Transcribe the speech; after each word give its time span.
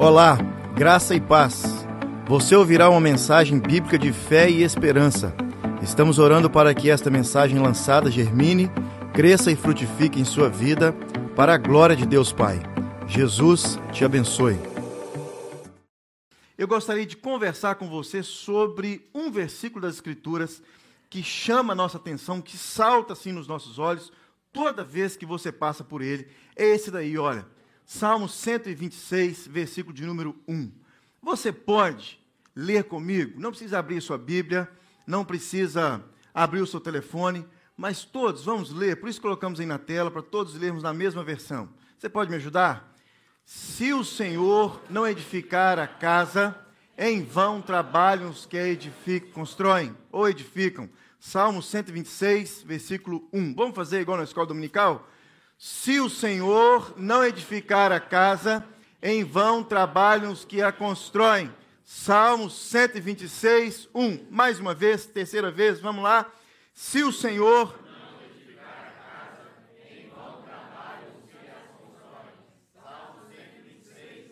Olá, 0.00 0.38
graça 0.74 1.14
e 1.14 1.20
paz. 1.20 1.62
Você 2.26 2.56
ouvirá 2.56 2.88
uma 2.88 3.02
mensagem 3.02 3.58
bíblica 3.58 3.98
de 3.98 4.14
fé 4.14 4.48
e 4.48 4.62
esperança. 4.62 5.36
Estamos 5.82 6.18
orando 6.18 6.48
para 6.48 6.74
que 6.74 6.88
esta 6.88 7.10
mensagem 7.10 7.58
lançada 7.58 8.10
germine, 8.10 8.70
cresça 9.12 9.52
e 9.52 9.56
frutifique 9.56 10.18
em 10.18 10.24
sua 10.24 10.48
vida, 10.48 10.94
para 11.36 11.52
a 11.52 11.58
glória 11.58 11.94
de 11.94 12.06
Deus 12.06 12.32
Pai. 12.32 12.62
Jesus 13.06 13.78
te 13.92 14.02
abençoe. 14.02 14.58
Eu 16.56 16.66
gostaria 16.66 17.04
de 17.04 17.18
conversar 17.18 17.74
com 17.74 17.86
você 17.86 18.22
sobre 18.22 19.06
um 19.14 19.30
versículo 19.30 19.82
das 19.82 19.96
Escrituras 19.96 20.62
que 21.10 21.22
chama 21.22 21.74
a 21.74 21.76
nossa 21.76 21.98
atenção, 21.98 22.40
que 22.40 22.56
salta 22.56 23.12
assim 23.12 23.32
nos 23.32 23.46
nossos 23.46 23.78
olhos 23.78 24.10
toda 24.50 24.82
vez 24.82 25.14
que 25.14 25.26
você 25.26 25.52
passa 25.52 25.84
por 25.84 26.00
ele. 26.00 26.26
É 26.56 26.64
esse 26.64 26.90
daí, 26.90 27.18
olha. 27.18 27.44
Salmo 27.92 28.28
126, 28.28 29.48
versículo 29.48 29.92
de 29.92 30.06
número 30.06 30.36
1. 30.46 30.70
Você 31.20 31.50
pode 31.50 32.20
ler 32.54 32.84
comigo, 32.84 33.40
não 33.40 33.50
precisa 33.50 33.80
abrir 33.80 34.00
sua 34.00 34.16
Bíblia, 34.16 34.70
não 35.04 35.24
precisa 35.24 36.00
abrir 36.32 36.60
o 36.60 36.66
seu 36.68 36.78
telefone, 36.78 37.44
mas 37.76 38.04
todos 38.04 38.44
vamos 38.44 38.70
ler, 38.70 38.94
por 39.00 39.08
isso 39.08 39.20
colocamos 39.20 39.58
aí 39.58 39.66
na 39.66 39.76
tela, 39.76 40.08
para 40.08 40.22
todos 40.22 40.54
lermos 40.54 40.84
na 40.84 40.94
mesma 40.94 41.24
versão. 41.24 41.68
Você 41.98 42.08
pode 42.08 42.30
me 42.30 42.36
ajudar? 42.36 42.94
Se 43.44 43.92
o 43.92 44.04
Senhor 44.04 44.80
não 44.88 45.04
edificar 45.04 45.76
a 45.80 45.88
casa, 45.88 46.56
em 46.96 47.24
vão 47.24 47.60
trabalham 47.60 48.30
os 48.30 48.46
que 48.46 48.56
edificam, 48.56 49.32
constroem 49.32 49.96
ou 50.12 50.28
edificam. 50.28 50.88
Salmo 51.18 51.60
126, 51.60 52.62
versículo 52.62 53.28
1. 53.32 53.52
Vamos 53.56 53.74
fazer 53.74 54.00
igual 54.00 54.16
na 54.16 54.22
escola 54.22 54.46
dominical? 54.46 55.08
Se 55.62 56.00
o 56.00 56.08
Senhor 56.08 56.94
não 56.96 57.22
edificar 57.22 57.92
a 57.92 58.00
casa, 58.00 58.64
em 59.02 59.22
vão 59.22 59.62
trabalham 59.62 60.32
os 60.32 60.42
que 60.42 60.62
a 60.62 60.72
constroem. 60.72 61.54
Salmo 61.84 62.48
126, 62.48 63.90
1. 63.94 64.26
Mais 64.30 64.58
uma 64.58 64.72
vez, 64.72 65.04
terceira 65.04 65.50
vez, 65.50 65.78
vamos 65.78 66.02
lá. 66.02 66.32
Se 66.72 67.02
o 67.02 67.12
Senhor 67.12 67.78
não 67.84 68.22
edificar 68.24 68.88
a 68.88 69.04
casa, 69.04 69.50
em 69.90 70.08
vão 70.08 70.40
trabalham 70.40 71.10
os 71.18 71.30
que 71.30 71.36
a 71.46 71.60
constroem. 71.76 72.32
Salmo 72.72 73.20
126, 73.28 74.30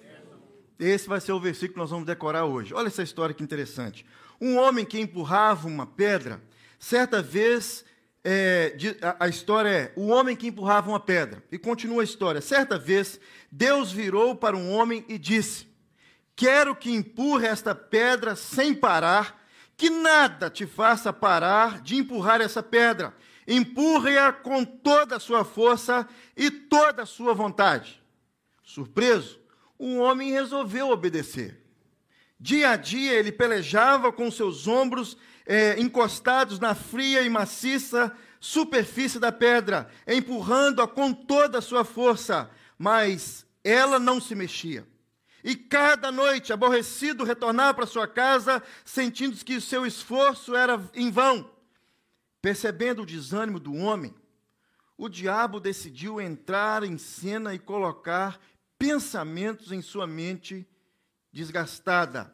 1. 0.81 0.87
Esse 0.87 1.07
vai 1.07 1.21
ser 1.21 1.33
o 1.33 1.41
versículo 1.41 1.75
que 1.75 1.81
nós 1.81 1.91
vamos 1.91 2.07
decorar 2.07 2.47
hoje. 2.47 2.73
Olha 2.73 2.87
essa 2.87 3.03
história 3.03 3.35
que 3.35 3.43
interessante. 3.43 4.07
Um 4.41 4.57
homem 4.57 4.83
que 4.83 4.99
empurrava 4.99 5.69
uma 5.69 5.87
pedra, 5.87 6.41
certa 6.79 7.21
vez 7.21 7.85
é, 8.31 8.77
a, 9.01 9.25
a, 9.25 9.29
história 9.29 9.69
é 9.71 9.93
o 9.97 10.09
homem 10.09 10.37
que 10.37 10.49
empurrava 10.49 10.91
uma 10.91 11.01
pedra. 11.01 11.43
E 11.51 11.57
continua 11.57 12.03
a 12.03 12.05
história. 12.05 12.43
Certa 12.43 12.79
vez, 12.79 13.19
Deus 13.51 13.91
virou 13.91 14.37
para 14.37 14.55
um 14.55 14.71
homem 14.71 15.03
e 15.09 15.17
disse: 15.17 15.67
Quero 16.37 16.77
que 16.77 16.91
empurre 16.91 17.47
esta 17.47 17.75
pedra 17.75 18.37
sem 18.37 18.75
parar, 18.75 19.43
que 19.79 19.89
nada 19.89 20.51
te 20.51 20.67
faça 20.67 21.11
parar 21.11 21.81
de 21.81 21.97
empurrar 21.97 22.43
essa 22.43 22.63
pedra. 22.63 23.17
Empurre-a 23.47 24.31
com 24.31 24.63
toda 24.63 25.17
a 25.17 25.21
sua 25.21 25.43
força 25.43 26.07
e 26.37 26.51
toda 26.51 27.05
a 27.05 27.07
sua 27.07 27.33
vontade. 27.33 27.99
Surpreso, 28.63 29.41
o 29.79 29.97
homem 29.97 30.33
resolveu 30.33 30.91
obedecer. 30.91 31.65
Dia 32.39 32.73
a 32.73 32.77
dia 32.77 33.15
ele 33.15 33.33
pelejava 33.33 34.13
com 34.13 34.31
seus 34.31 34.69
ombros 34.69 35.17
é, 35.49 35.81
encostados 35.81 36.61
na 36.61 36.75
fria 36.75 37.23
e 37.23 37.31
maciça 37.31 38.15
superfície 38.39 39.19
da 39.19 39.33
pedra, 39.33 39.91
empurrando-a 40.07 40.87
com 40.87 41.13
toda 41.13 41.59
a 41.59 41.63
sua 41.63 41.85
força, 41.85 42.51
mas 42.79 43.47
ela 43.65 43.99
não 43.99 44.21
se 44.21 44.35
mexia. 44.35 44.87
E 45.43 45.57
cada 45.57 46.13
noite, 46.13 46.53
aborrecido, 46.53 47.25
retornava 47.25 47.75
para 47.75 47.87
sua 47.87 48.07
casa, 48.07 48.63
sentindo 48.85 49.43
que 49.43 49.57
o 49.57 49.61
seu 49.61 49.87
esforço 49.87 50.55
era 50.55 50.81
em 50.95 51.11
vão. 51.11 51.51
Percebendo 52.43 53.03
o 53.03 53.07
desânimo 53.07 53.59
do 53.59 53.75
homem, 53.75 54.15
o 54.97 55.09
diabo 55.09 55.59
decidiu 55.59 56.21
entrar 56.21 56.85
em 56.85 56.99
cena 56.99 57.55
e 57.55 57.59
colocar 57.59 58.39
pensamentos 58.79 59.73
em 59.73 59.81
sua 59.81 60.07
mente 60.07 60.69
desgastada. 61.33 62.33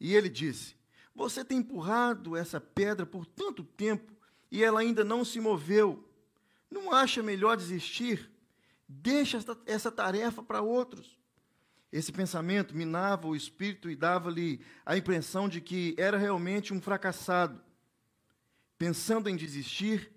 E 0.00 0.14
ele 0.14 0.28
disse: 0.28 0.77
Você 1.18 1.44
tem 1.44 1.58
empurrado 1.58 2.36
essa 2.36 2.60
pedra 2.60 3.04
por 3.04 3.26
tanto 3.26 3.64
tempo 3.64 4.14
e 4.52 4.62
ela 4.62 4.78
ainda 4.78 5.02
não 5.02 5.24
se 5.24 5.40
moveu. 5.40 6.08
Não 6.70 6.92
acha 6.92 7.24
melhor 7.24 7.56
desistir? 7.56 8.30
Deixa 8.88 9.38
essa, 9.38 9.58
essa 9.66 9.90
tarefa 9.90 10.44
para 10.44 10.62
outros. 10.62 11.18
Esse 11.90 12.12
pensamento 12.12 12.72
minava 12.72 13.26
o 13.26 13.34
espírito 13.34 13.90
e 13.90 13.96
dava-lhe 13.96 14.60
a 14.86 14.96
impressão 14.96 15.48
de 15.48 15.60
que 15.60 15.92
era 15.98 16.16
realmente 16.16 16.72
um 16.72 16.80
fracassado. 16.80 17.60
Pensando 18.78 19.28
em 19.28 19.34
desistir, 19.34 20.12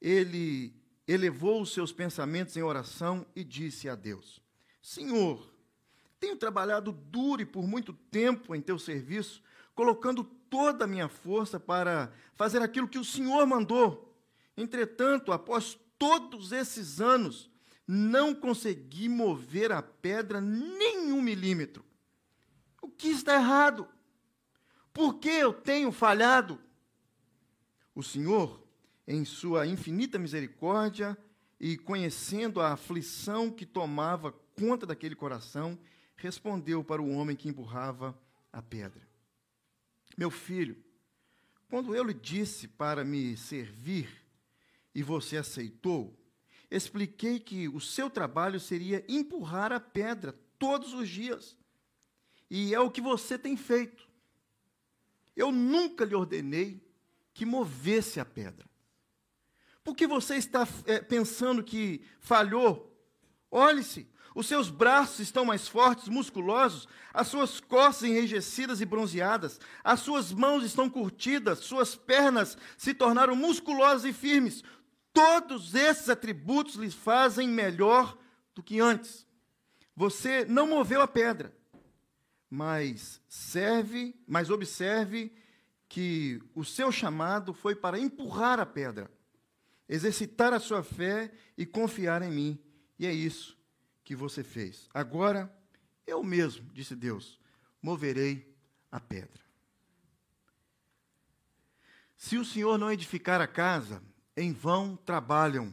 ele 0.00 0.72
elevou 1.08 1.60
os 1.60 1.74
seus 1.74 1.92
pensamentos 1.92 2.56
em 2.56 2.62
oração 2.62 3.26
e 3.34 3.42
disse 3.42 3.88
a 3.88 3.96
Deus: 3.96 4.40
Senhor, 4.80 5.52
tenho 6.20 6.36
trabalhado 6.36 6.92
duro 6.92 7.42
e 7.42 7.46
por 7.46 7.66
muito 7.66 7.92
tempo 7.92 8.54
em 8.54 8.60
teu 8.60 8.78
serviço, 8.78 9.42
colocando 9.74 10.24
toda 10.24 10.84
a 10.84 10.88
minha 10.88 11.08
força 11.08 11.58
para 11.58 12.12
fazer 12.34 12.60
aquilo 12.62 12.88
que 12.88 12.98
o 12.98 13.04
Senhor 13.04 13.46
mandou. 13.46 14.14
Entretanto, 14.56 15.32
após 15.32 15.78
todos 15.98 16.52
esses 16.52 17.00
anos, 17.00 17.50
não 17.86 18.34
consegui 18.34 19.08
mover 19.08 19.72
a 19.72 19.82
pedra 19.82 20.40
nem 20.40 21.12
um 21.12 21.20
milímetro. 21.20 21.84
O 22.80 22.88
que 22.88 23.08
está 23.08 23.34
errado? 23.34 23.88
Por 24.92 25.14
que 25.18 25.28
eu 25.28 25.52
tenho 25.52 25.90
falhado? 25.90 26.60
O 27.94 28.02
Senhor, 28.02 28.64
em 29.06 29.24
sua 29.24 29.66
infinita 29.66 30.18
misericórdia 30.18 31.16
e 31.58 31.76
conhecendo 31.76 32.60
a 32.60 32.72
aflição 32.72 33.50
que 33.50 33.66
tomava 33.66 34.32
conta 34.58 34.86
daquele 34.86 35.14
coração, 35.14 35.78
respondeu 36.16 36.84
para 36.84 37.02
o 37.02 37.10
homem 37.10 37.36
que 37.36 37.48
empurrava 37.48 38.16
a 38.52 38.62
pedra: 38.62 39.02
Meu 40.16 40.30
filho, 40.30 40.76
quando 41.68 41.94
eu 41.94 42.02
lhe 42.02 42.12
disse 42.12 42.66
para 42.66 43.04
me 43.04 43.36
servir 43.36 44.10
e 44.94 45.02
você 45.02 45.36
aceitou, 45.36 46.18
expliquei 46.70 47.38
que 47.38 47.68
o 47.68 47.80
seu 47.80 48.10
trabalho 48.10 48.58
seria 48.58 49.04
empurrar 49.08 49.72
a 49.72 49.78
pedra 49.78 50.32
todos 50.58 50.92
os 50.92 51.08
dias. 51.08 51.56
E 52.50 52.74
é 52.74 52.80
o 52.80 52.90
que 52.90 53.00
você 53.00 53.38
tem 53.38 53.56
feito. 53.56 54.08
Eu 55.36 55.52
nunca 55.52 56.04
lhe 56.04 56.14
ordenei 56.14 56.84
que 57.32 57.46
movesse 57.46 58.18
a 58.18 58.24
pedra. 58.24 58.68
Por 59.84 59.94
que 59.94 60.06
você 60.06 60.34
está 60.34 60.66
é, 60.84 61.00
pensando 61.00 61.62
que 61.62 62.04
falhou? 62.18 62.90
Olhe-se, 63.48 64.09
os 64.34 64.46
seus 64.46 64.70
braços 64.70 65.20
estão 65.20 65.44
mais 65.44 65.66
fortes, 65.66 66.08
musculosos, 66.08 66.86
as 67.12 67.26
suas 67.28 67.58
costas 67.58 68.08
enrijecidas 68.08 68.80
e 68.80 68.86
bronzeadas, 68.86 69.58
as 69.82 70.00
suas 70.00 70.32
mãos 70.32 70.62
estão 70.64 70.88
curtidas, 70.88 71.58
suas 71.60 71.96
pernas 71.96 72.56
se 72.78 72.94
tornaram 72.94 73.34
musculosas 73.34 74.04
e 74.04 74.12
firmes. 74.12 74.62
Todos 75.12 75.74
esses 75.74 76.08
atributos 76.08 76.76
lhe 76.76 76.90
fazem 76.90 77.48
melhor 77.48 78.16
do 78.54 78.62
que 78.62 78.78
antes. 78.78 79.26
Você 79.96 80.44
não 80.44 80.68
moveu 80.68 81.02
a 81.02 81.08
pedra, 81.08 81.52
mas 82.48 83.20
serve, 83.28 84.14
mas 84.28 84.48
observe 84.48 85.32
que 85.88 86.40
o 86.54 86.64
seu 86.64 86.92
chamado 86.92 87.52
foi 87.52 87.74
para 87.74 87.98
empurrar 87.98 88.60
a 88.60 88.66
pedra, 88.66 89.10
exercitar 89.88 90.52
a 90.52 90.60
sua 90.60 90.84
fé 90.84 91.32
e 91.58 91.66
confiar 91.66 92.22
em 92.22 92.30
mim. 92.30 92.58
E 92.96 93.06
é 93.06 93.12
isso 93.12 93.59
que 94.10 94.16
você 94.16 94.42
fez. 94.42 94.88
Agora, 94.92 95.48
eu 96.04 96.20
mesmo, 96.24 96.68
disse 96.72 96.96
Deus, 96.96 97.38
moverei 97.80 98.52
a 98.90 98.98
pedra. 98.98 99.40
Se 102.16 102.36
o 102.36 102.44
Senhor 102.44 102.76
não 102.76 102.90
edificar 102.90 103.40
a 103.40 103.46
casa, 103.46 104.02
em 104.36 104.52
vão 104.52 104.96
trabalham 104.96 105.72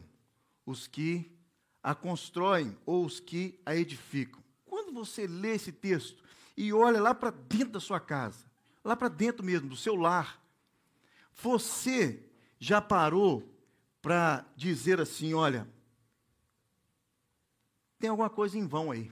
os 0.64 0.86
que 0.86 1.36
a 1.82 1.96
constroem 1.96 2.78
ou 2.86 3.04
os 3.04 3.18
que 3.18 3.60
a 3.66 3.74
edificam. 3.74 4.40
Quando 4.64 4.92
você 4.92 5.26
lê 5.26 5.56
esse 5.56 5.72
texto 5.72 6.22
e 6.56 6.72
olha 6.72 7.02
lá 7.02 7.12
para 7.12 7.30
dentro 7.30 7.70
da 7.70 7.80
sua 7.80 7.98
casa, 7.98 8.44
lá 8.84 8.94
para 8.94 9.08
dentro 9.08 9.44
mesmo, 9.44 9.68
do 9.68 9.76
seu 9.76 9.96
lar, 9.96 10.40
você 11.34 12.22
já 12.60 12.80
parou 12.80 13.52
para 14.00 14.46
dizer 14.54 15.00
assim: 15.00 15.34
olha, 15.34 15.68
tem 17.98 18.10
alguma 18.10 18.30
coisa 18.30 18.58
em 18.58 18.66
vão 18.66 18.90
aí. 18.90 19.10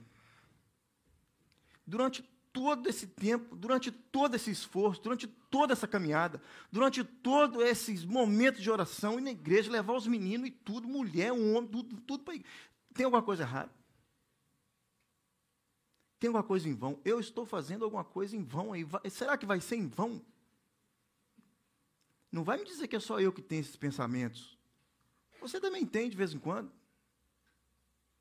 Durante 1.85 2.23
todo 2.51 2.89
esse 2.89 3.05
tempo, 3.05 3.55
durante 3.55 3.91
todo 3.91 4.35
esse 4.35 4.49
esforço, 4.49 5.01
durante 5.01 5.27
toda 5.27 5.73
essa 5.73 5.87
caminhada, 5.87 6.41
durante 6.71 7.03
todos 7.03 7.61
esses 7.61 8.03
momentos 8.03 8.63
de 8.63 8.71
oração 8.71 9.19
e 9.19 9.21
na 9.21 9.31
igreja, 9.31 9.71
levar 9.71 9.93
os 9.93 10.07
meninos 10.07 10.47
e 10.47 10.51
tudo, 10.51 10.87
mulher, 10.87 11.31
um 11.31 11.55
homem, 11.55 11.69
tudo, 11.69 12.01
tudo 12.01 12.23
para 12.23 12.33
Tem 12.93 13.05
alguma 13.05 13.21
coisa 13.21 13.43
errada? 13.43 13.71
Tem 16.19 16.29
alguma 16.29 16.43
coisa 16.43 16.67
em 16.67 16.73
vão? 16.73 16.99
Eu 17.05 17.19
estou 17.19 17.45
fazendo 17.45 17.85
alguma 17.85 18.03
coisa 18.03 18.35
em 18.35 18.43
vão 18.43 18.73
aí. 18.73 18.85
Será 19.09 19.37
que 19.37 19.45
vai 19.45 19.61
ser 19.61 19.75
em 19.75 19.87
vão? 19.87 20.19
Não 22.31 22.43
vai 22.43 22.57
me 22.57 22.65
dizer 22.65 22.87
que 22.87 22.95
é 22.95 22.99
só 22.99 23.19
eu 23.19 23.31
que 23.31 23.41
tenho 23.41 23.61
esses 23.61 23.75
pensamentos. 23.75 24.57
Você 25.39 25.59
também 25.59 25.85
tem 25.85 26.09
de 26.09 26.17
vez 26.17 26.33
em 26.33 26.39
quando. 26.39 26.71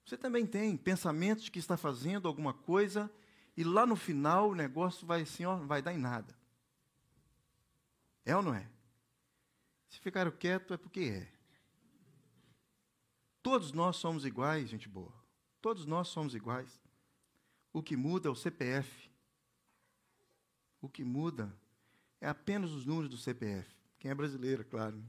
Você 0.07 0.17
também 0.17 0.47
tem 0.47 0.77
pensamentos 0.77 1.43
de 1.43 1.51
que 1.51 1.59
está 1.59 1.77
fazendo 1.77 2.29
alguma 2.29 2.55
coisa 2.55 3.11
e 3.57 3.65
lá 3.65 3.85
no 3.85 3.97
final 3.97 4.51
o 4.51 4.55
negócio 4.55 5.05
vai 5.05 5.23
assim, 5.23 5.45
ó, 5.45 5.57
não 5.57 5.67
vai 5.67 5.83
dar 5.83 5.93
em 5.93 5.99
nada. 5.99 6.33
É 8.25 8.37
ou 8.37 8.41
não 8.41 8.55
é? 8.55 8.69
Se 9.89 9.99
ficaram 9.99 10.31
quieto 10.31 10.73
é 10.73 10.77
porque 10.77 11.01
é. 11.01 11.33
Todos 13.43 13.73
nós 13.73 13.97
somos 13.97 14.25
iguais, 14.25 14.69
gente 14.69 14.89
boa. 14.89 15.13
Todos 15.61 15.85
nós 15.87 16.07
somos 16.07 16.37
iguais. 16.37 16.81
O 17.73 17.83
que 17.83 17.97
muda 17.97 18.29
é 18.29 18.31
o 18.31 18.37
CPF. 18.37 19.11
O 20.81 20.89
que 20.89 21.03
muda 21.03 21.53
é 22.21 22.29
apenas 22.29 22.71
os 22.71 22.87
números 22.87 23.11
do 23.11 23.19
CPF. 23.19 23.69
Quem 23.99 24.13
é 24.13 24.15
brasileiro, 24.15 24.65
claro. 24.65 25.03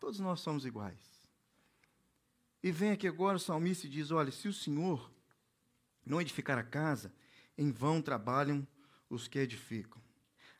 Todos 0.00 0.18
nós 0.18 0.40
somos 0.40 0.64
iguais. 0.64 1.17
E 2.62 2.72
vem 2.72 2.90
aqui 2.90 3.06
agora 3.06 3.36
o 3.36 3.40
salmista 3.40 3.86
e 3.86 3.90
diz: 3.90 4.10
Olha, 4.10 4.32
se 4.32 4.48
o 4.48 4.52
Senhor 4.52 5.12
não 6.04 6.20
edificar 6.20 6.58
a 6.58 6.62
casa, 6.62 7.12
em 7.56 7.70
vão 7.70 8.00
trabalham 8.00 8.66
os 9.08 9.28
que 9.28 9.38
edificam. 9.38 10.00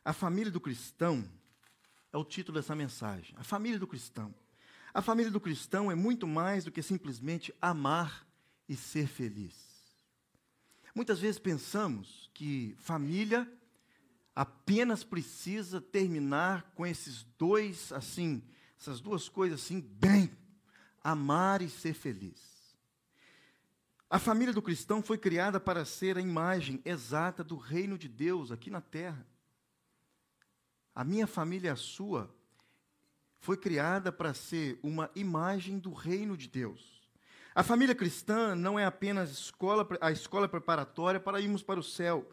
A 0.03 0.13
família 0.13 0.51
do 0.51 0.61
cristão 0.61 1.27
é 2.11 2.17
o 2.17 2.23
título 2.23 2.57
dessa 2.57 2.75
mensagem. 2.75 3.35
A 3.37 3.43
família 3.43 3.79
do 3.79 3.87
cristão. 3.87 4.33
A 4.93 5.01
família 5.01 5.31
do 5.31 5.39
cristão 5.39 5.91
é 5.91 5.95
muito 5.95 6.27
mais 6.27 6.63
do 6.63 6.71
que 6.71 6.81
simplesmente 6.81 7.53
amar 7.61 8.27
e 8.67 8.75
ser 8.75 9.07
feliz. 9.07 9.55
Muitas 10.95 11.19
vezes 11.19 11.39
pensamos 11.39 12.29
que 12.33 12.75
família 12.79 13.51
apenas 14.35 15.03
precisa 15.03 15.79
terminar 15.79 16.71
com 16.73 16.85
esses 16.85 17.23
dois, 17.37 17.91
assim, 17.91 18.41
essas 18.79 18.99
duas 18.99 19.29
coisas 19.29 19.61
assim, 19.61 19.79
bem, 19.79 20.31
amar 21.03 21.61
e 21.61 21.69
ser 21.69 21.93
feliz. 21.93 22.39
A 24.09 24.17
família 24.17 24.53
do 24.53 24.61
cristão 24.61 25.01
foi 25.03 25.17
criada 25.17 25.59
para 25.59 25.85
ser 25.85 26.17
a 26.17 26.21
imagem 26.21 26.81
exata 26.83 27.43
do 27.43 27.55
reino 27.55 27.97
de 27.97 28.07
Deus 28.07 28.51
aqui 28.51 28.69
na 28.69 28.81
terra. 28.81 29.25
A 30.95 31.03
minha 31.03 31.27
família, 31.27 31.73
a 31.73 31.75
sua, 31.75 32.33
foi 33.39 33.55
criada 33.55 34.11
para 34.11 34.33
ser 34.33 34.79
uma 34.81 35.09
imagem 35.15 35.77
do 35.77 35.93
reino 35.93 36.35
de 36.35 36.47
Deus. 36.47 36.99
A 37.53 37.63
família 37.63 37.93
cristã 37.93 38.55
não 38.55 38.79
é 38.79 38.85
apenas 38.85 39.31
escola, 39.31 39.87
a 40.01 40.11
escola 40.11 40.49
preparatória 40.49 41.19
para 41.19 41.39
irmos 41.39 41.61
para 41.61 41.79
o 41.79 41.83
céu 41.83 42.27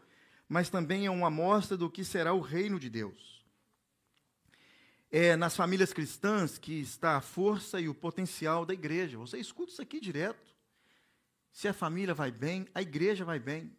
mas 0.47 0.69
também 0.69 1.05
é 1.05 1.11
uma 1.11 1.27
amostra 1.27 1.75
do 1.75 1.89
que 1.89 2.03
será 2.03 2.33
o 2.33 2.39
reino 2.39 2.79
de 2.79 2.89
Deus. 2.89 3.36
É 5.09 5.35
nas 5.35 5.55
famílias 5.55 5.93
cristãs 5.93 6.57
que 6.57 6.73
está 6.73 7.15
a 7.15 7.21
força 7.21 7.79
e 7.79 7.87
o 7.87 7.95
potencial 7.95 8.65
da 8.65 8.73
igreja. 8.73 9.17
Você 9.17 9.37
escuta 9.37 9.71
isso 9.71 9.81
aqui 9.81 9.99
direto. 9.99 10.55
Se 11.51 11.67
a 11.67 11.73
família 11.73 12.13
vai 12.13 12.29
bem, 12.29 12.67
a 12.75 12.81
igreja 12.81 13.23
vai 13.23 13.39
bem. 13.39 13.75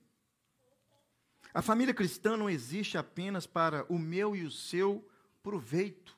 A 1.53 1.63
família 1.63 1.95
cristã 1.95 2.37
não 2.37 2.49
existe 2.49 2.97
apenas 2.97 3.47
para 3.47 3.85
o 3.93 3.99
meu 3.99 4.35
e 4.37 4.45
o 4.45 4.51
seu 4.51 5.07
proveito, 5.43 6.17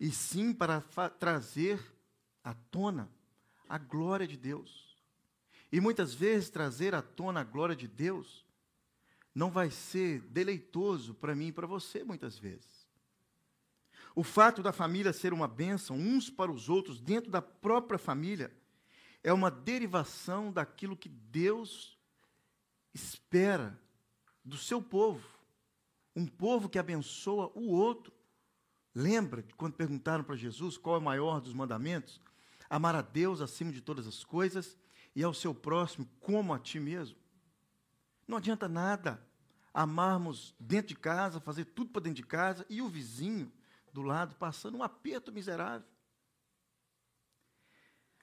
e 0.00 0.10
sim 0.10 0.52
para 0.52 0.80
trazer 1.18 1.80
à 2.42 2.54
tona 2.54 3.10
a 3.68 3.78
glória 3.78 4.26
de 4.26 4.36
Deus. 4.36 4.96
E 5.70 5.80
muitas 5.80 6.14
vezes 6.14 6.48
trazer 6.48 6.94
à 6.94 7.02
tona 7.02 7.40
a 7.40 7.44
glória 7.44 7.76
de 7.76 7.88
Deus 7.88 8.46
não 9.34 9.50
vai 9.50 9.70
ser 9.70 10.20
deleitoso 10.22 11.14
para 11.14 11.34
mim 11.34 11.48
e 11.48 11.52
para 11.52 11.66
você 11.66 12.02
muitas 12.02 12.38
vezes. 12.38 12.75
O 14.16 14.22
fato 14.22 14.62
da 14.62 14.72
família 14.72 15.12
ser 15.12 15.34
uma 15.34 15.46
bênção 15.46 15.94
uns 15.94 16.30
para 16.30 16.50
os 16.50 16.70
outros 16.70 16.98
dentro 16.98 17.30
da 17.30 17.42
própria 17.42 17.98
família 17.98 18.50
é 19.22 19.30
uma 19.30 19.50
derivação 19.50 20.50
daquilo 20.50 20.96
que 20.96 21.10
Deus 21.10 21.98
espera 22.94 23.78
do 24.42 24.56
seu 24.56 24.80
povo. 24.80 25.22
Um 26.14 26.26
povo 26.26 26.66
que 26.66 26.78
abençoa 26.78 27.52
o 27.54 27.68
outro. 27.68 28.10
Lembra 28.94 29.42
de 29.42 29.54
quando 29.54 29.74
perguntaram 29.74 30.24
para 30.24 30.34
Jesus 30.34 30.78
qual 30.78 30.96
é 30.96 30.98
o 30.98 31.02
maior 31.02 31.38
dos 31.38 31.52
mandamentos? 31.52 32.18
Amar 32.70 32.94
a 32.94 33.02
Deus 33.02 33.42
acima 33.42 33.70
de 33.70 33.82
todas 33.82 34.06
as 34.06 34.24
coisas 34.24 34.78
e 35.14 35.22
ao 35.22 35.34
seu 35.34 35.54
próximo 35.54 36.08
como 36.20 36.54
a 36.54 36.58
ti 36.58 36.80
mesmo. 36.80 37.18
Não 38.26 38.38
adianta 38.38 38.66
nada 38.66 39.22
amarmos 39.74 40.54
dentro 40.58 40.88
de 40.88 40.96
casa, 40.96 41.38
fazer 41.38 41.66
tudo 41.66 41.90
para 41.90 42.00
dentro 42.00 42.22
de 42.22 42.26
casa 42.26 42.64
e 42.70 42.80
o 42.80 42.88
vizinho 42.88 43.52
do 43.96 44.02
lado 44.02 44.36
passando 44.36 44.76
um 44.76 44.82
aperto 44.82 45.32
miserável. 45.32 45.88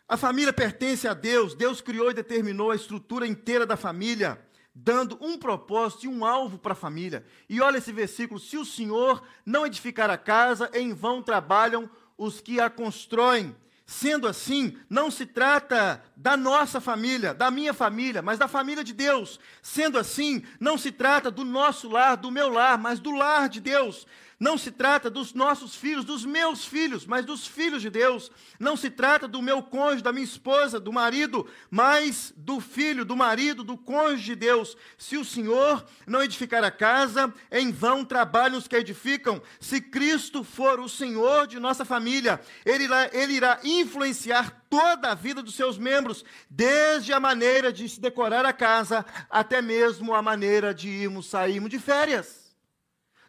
A 0.07 0.15
família 0.15 0.53
pertence 0.53 1.07
a 1.07 1.15
Deus. 1.15 1.55
Deus 1.55 1.81
criou 1.81 2.11
e 2.11 2.13
determinou 2.13 2.69
a 2.69 2.75
estrutura 2.75 3.25
inteira 3.25 3.65
da 3.65 3.75
família, 3.75 4.39
dando 4.75 5.17
um 5.19 5.35
propósito 5.35 6.05
e 6.05 6.07
um 6.07 6.23
alvo 6.23 6.59
para 6.59 6.73
a 6.73 6.75
família. 6.75 7.25
E 7.49 7.59
olha 7.59 7.79
esse 7.79 7.91
versículo: 7.91 8.39
se 8.39 8.55
o 8.55 8.63
Senhor 8.63 9.23
não 9.43 9.65
edificar 9.65 10.11
a 10.11 10.17
casa, 10.17 10.69
em 10.75 10.93
vão 10.93 11.23
trabalham 11.23 11.89
os 12.15 12.39
que 12.39 12.59
a 12.59 12.69
constroem. 12.69 13.55
Sendo 13.85 14.27
assim, 14.27 14.77
não 14.89 15.11
se 15.11 15.25
trata 15.25 16.01
da 16.15 16.37
nossa 16.37 16.79
família, 16.79 17.33
da 17.33 17.51
minha 17.51 17.73
família, 17.73 18.21
mas 18.21 18.39
da 18.39 18.47
família 18.47 18.83
de 18.83 18.93
Deus. 18.93 19.39
Sendo 19.61 19.97
assim, 19.99 20.43
não 20.59 20.77
se 20.77 20.91
trata 20.91 21.29
do 21.29 21.43
nosso 21.43 21.89
lar, 21.89 22.15
do 22.15 22.31
meu 22.31 22.47
lar, 22.47 22.77
mas 22.77 22.99
do 22.99 23.11
lar 23.11 23.49
de 23.49 23.59
Deus. 23.59 24.07
Não 24.43 24.57
se 24.57 24.71
trata 24.71 25.09
dos 25.09 25.33
nossos 25.33 25.73
filhos, 25.73 26.03
dos 26.03 26.25
meus 26.25 26.65
filhos, 26.65 27.05
mas 27.05 27.23
dos 27.23 27.47
filhos 27.47 27.81
de 27.81 27.89
Deus. 27.89 28.29
Não 28.59 28.75
se 28.75 28.89
trata 28.89 29.25
do 29.25 29.41
meu 29.41 29.63
cônjuge, 29.63 30.03
da 30.03 30.11
minha 30.11 30.25
esposa, 30.25 30.81
do 30.81 30.91
marido, 30.91 31.47
mas 31.71 32.33
do 32.35 32.59
filho, 32.59 33.05
do 33.05 33.15
marido, 33.15 33.63
do 33.63 33.77
cônjuge 33.77 34.25
de 34.25 34.35
Deus. 34.35 34.75
Se 34.97 35.15
o 35.15 35.23
Senhor 35.23 35.85
não 36.05 36.21
edificar 36.21 36.61
a 36.61 36.69
casa, 36.69 37.33
em 37.49 37.71
vão 37.71 38.03
trabalham 38.03 38.57
os 38.57 38.67
que 38.67 38.75
edificam. 38.75 39.41
Se 39.61 39.79
Cristo 39.79 40.43
for 40.43 40.77
o 40.77 40.89
Senhor 40.89 41.47
de 41.47 41.57
nossa 41.57 41.85
família, 41.85 42.41
Ele 42.65 42.83
irá, 42.83 43.09
ele 43.13 43.35
irá 43.35 43.61
influenciar 43.63 44.61
toda 44.69 45.11
a 45.11 45.15
vida 45.15 45.41
dos 45.41 45.55
seus 45.55 45.77
membros, 45.77 46.25
desde 46.49 47.13
a 47.13 47.19
maneira 47.19 47.71
de 47.71 47.87
se 47.87 48.01
decorar 48.01 48.45
a 48.45 48.51
casa, 48.51 49.05
até 49.29 49.61
mesmo 49.61 50.13
a 50.13 50.21
maneira 50.21 50.73
de 50.73 50.89
irmos, 50.89 51.27
sairmos 51.27 51.69
de 51.69 51.79
férias 51.79 52.42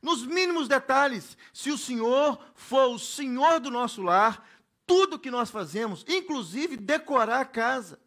nos 0.05 0.27
mínimos 0.27 0.69
detalhes. 0.69 1.37
Se 1.53 1.71
o 1.71 1.79
Senhor 1.79 2.39
for 2.55 2.91
o 2.91 2.99
Senhor 2.99 3.59
do 3.59 3.71
nosso 3.71 4.03
lar, 4.03 4.47
tudo 4.87 5.19
que 5.19 5.31
nós 5.31 5.51
fazemos, 5.51 6.05
inclusive 6.07 6.77
decorar 6.77 7.41
a 7.41 7.45
casa 7.45 7.99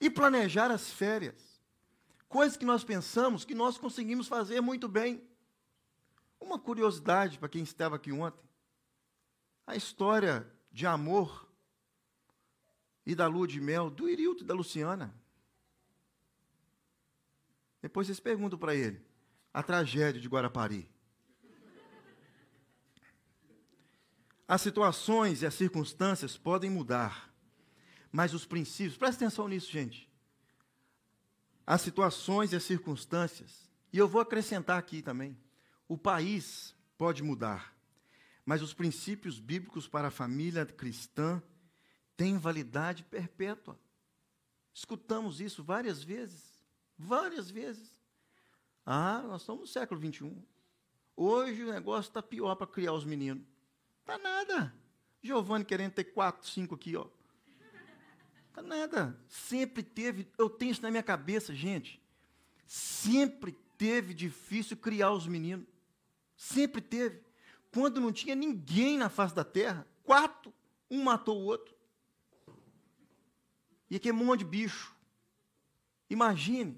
e 0.00 0.10
planejar 0.10 0.72
as 0.72 0.90
férias, 0.90 1.62
coisas 2.28 2.56
que 2.56 2.64
nós 2.64 2.82
pensamos 2.82 3.44
que 3.44 3.54
nós 3.54 3.78
conseguimos 3.78 4.26
fazer 4.26 4.60
muito 4.60 4.88
bem. 4.88 5.22
Uma 6.40 6.58
curiosidade 6.58 7.38
para 7.38 7.48
quem 7.48 7.62
estava 7.62 7.94
aqui 7.94 8.10
ontem: 8.10 8.44
a 9.64 9.76
história 9.76 10.50
de 10.72 10.84
amor 10.84 11.48
e 13.06 13.14
da 13.14 13.28
lua 13.28 13.46
de 13.46 13.60
mel 13.60 13.88
do 13.88 14.08
Irilto 14.08 14.42
e 14.42 14.46
da 14.46 14.54
Luciana. 14.54 15.14
Depois 17.80 18.08
vocês 18.08 18.18
perguntam 18.18 18.58
para 18.58 18.74
ele 18.74 19.00
a 19.54 19.62
tragédia 19.62 20.20
de 20.20 20.28
Guarapari. 20.28 20.90
As 24.50 24.62
situações 24.62 25.42
e 25.42 25.46
as 25.46 25.54
circunstâncias 25.54 26.36
podem 26.36 26.68
mudar, 26.68 27.32
mas 28.10 28.34
os 28.34 28.44
princípios, 28.44 28.96
presta 28.96 29.24
atenção 29.24 29.46
nisso, 29.46 29.70
gente. 29.70 30.10
As 31.64 31.80
situações 31.82 32.52
e 32.52 32.56
as 32.56 32.64
circunstâncias, 32.64 33.70
e 33.92 33.98
eu 33.98 34.08
vou 34.08 34.20
acrescentar 34.20 34.76
aqui 34.76 35.02
também, 35.02 35.38
o 35.86 35.96
país 35.96 36.74
pode 36.98 37.22
mudar, 37.22 37.72
mas 38.44 38.60
os 38.60 38.74
princípios 38.74 39.38
bíblicos 39.38 39.86
para 39.86 40.08
a 40.08 40.10
família 40.10 40.66
cristã 40.66 41.40
têm 42.16 42.36
validade 42.36 43.04
perpétua. 43.04 43.78
Escutamos 44.74 45.40
isso 45.40 45.62
várias 45.62 46.02
vezes, 46.02 46.60
várias 46.98 47.48
vezes. 47.48 47.96
Ah, 48.84 49.22
nós 49.28 49.42
estamos 49.42 49.60
no 49.60 49.66
século 49.68 50.00
21. 50.00 50.42
Hoje 51.16 51.62
o 51.62 51.72
negócio 51.72 52.08
está 52.08 52.20
pior 52.20 52.56
para 52.56 52.66
criar 52.66 52.94
os 52.94 53.04
meninos. 53.04 53.59
Tá 54.10 54.18
nada. 54.18 54.74
Giovanni 55.22 55.64
querendo 55.64 55.92
ter 55.92 56.02
quatro, 56.02 56.48
cinco 56.48 56.74
aqui, 56.74 56.96
ó. 56.96 57.06
Tá 58.52 58.60
nada. 58.60 59.16
Sempre 59.28 59.84
teve, 59.84 60.28
eu 60.36 60.50
tenho 60.50 60.72
isso 60.72 60.82
na 60.82 60.90
minha 60.90 61.02
cabeça, 61.02 61.54
gente. 61.54 62.02
Sempre 62.66 63.52
teve 63.78 64.12
difícil 64.12 64.76
criar 64.76 65.12
os 65.12 65.28
meninos. 65.28 65.64
Sempre 66.36 66.80
teve. 66.80 67.22
Quando 67.72 68.00
não 68.00 68.12
tinha 68.12 68.34
ninguém 68.34 68.98
na 68.98 69.08
face 69.08 69.32
da 69.32 69.44
terra, 69.44 69.86
quatro, 70.02 70.52
um 70.90 71.04
matou 71.04 71.40
o 71.40 71.44
outro. 71.44 71.72
E 73.88 73.94
aqui 73.94 74.08
é 74.08 74.12
um 74.12 74.16
monte 74.16 74.40
de 74.40 74.46
bicho. 74.46 74.92
Imagine. 76.08 76.76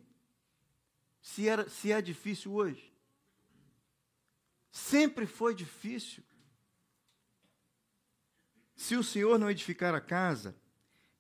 se, 1.23 1.49
era, 1.49 1.67
se 1.67 1.91
é 1.91 2.03
difícil 2.03 2.53
hoje. 2.53 2.93
Sempre 4.71 5.25
foi 5.25 5.55
difícil. 5.55 6.23
Se 8.83 8.97
o 8.97 9.05
Senhor 9.05 9.39
não 9.39 9.49
edificar 9.49 9.95
a 9.95 10.01
casa, 10.01 10.57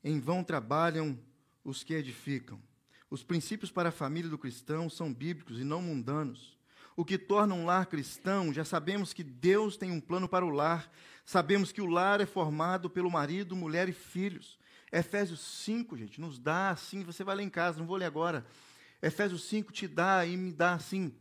em 0.02 0.19
vão 0.19 0.42
trabalham 0.42 1.16
os 1.62 1.85
que 1.85 1.95
edificam. 1.95 2.61
Os 3.09 3.23
princípios 3.23 3.71
para 3.71 3.90
a 3.90 3.92
família 3.92 4.28
do 4.28 4.37
cristão 4.37 4.90
são 4.90 5.14
bíblicos 5.14 5.61
e 5.61 5.62
não 5.62 5.81
mundanos. 5.81 6.59
O 6.97 7.04
que 7.04 7.16
torna 7.16 7.54
um 7.54 7.64
lar 7.64 7.87
cristão, 7.87 8.52
já 8.52 8.64
sabemos 8.64 9.12
que 9.12 9.23
Deus 9.23 9.76
tem 9.76 9.92
um 9.92 10.00
plano 10.00 10.28
para 10.28 10.45
o 10.45 10.50
lar. 10.50 10.90
Sabemos 11.25 11.71
que 11.71 11.81
o 11.81 11.87
lar 11.87 12.21
é 12.21 12.26
formado 12.26 12.90
pelo 12.90 13.09
marido, 13.09 13.54
mulher 13.54 13.88
e 13.88 13.92
filhos. 13.92 14.59
Efésios 14.90 15.38
5, 15.38 15.97
gente, 15.97 16.21
nos 16.21 16.40
dá 16.40 16.71
assim, 16.71 17.04
você 17.04 17.23
vai 17.23 17.37
lá 17.37 17.45
em 17.45 17.49
casa, 17.49 17.78
não 17.78 17.87
vou 17.87 17.97
ler 17.97 18.07
agora. 18.07 18.45
Efésios 19.00 19.45
5 19.45 19.73
te 19.73 19.87
dá 19.87 20.26
e 20.26 20.37
me 20.37 20.50
dá 20.50 20.75
assim 20.75 21.14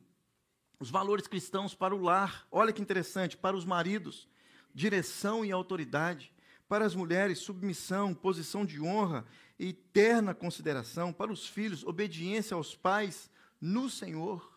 os 0.79 0.89
valores 0.89 1.27
cristãos 1.27 1.75
para 1.75 1.93
o 1.93 2.01
lar. 2.01 2.47
Olha 2.51 2.73
que 2.73 2.81
interessante, 2.81 3.37
para 3.37 3.55
os 3.55 3.63
maridos, 3.63 4.27
direção 4.73 5.43
e 5.43 5.51
autoridade, 5.51 6.33
para 6.67 6.85
as 6.85 6.95
mulheres, 6.95 7.39
submissão, 7.39 8.13
posição 8.13 8.65
de 8.65 8.81
honra 8.81 9.25
e 9.59 9.69
eterna 9.69 10.33
consideração, 10.33 11.11
para 11.11 11.31
os 11.31 11.45
filhos, 11.45 11.83
obediência 11.83 12.55
aos 12.55 12.75
pais 12.75 13.29
no 13.59 13.89
Senhor. 13.89 14.49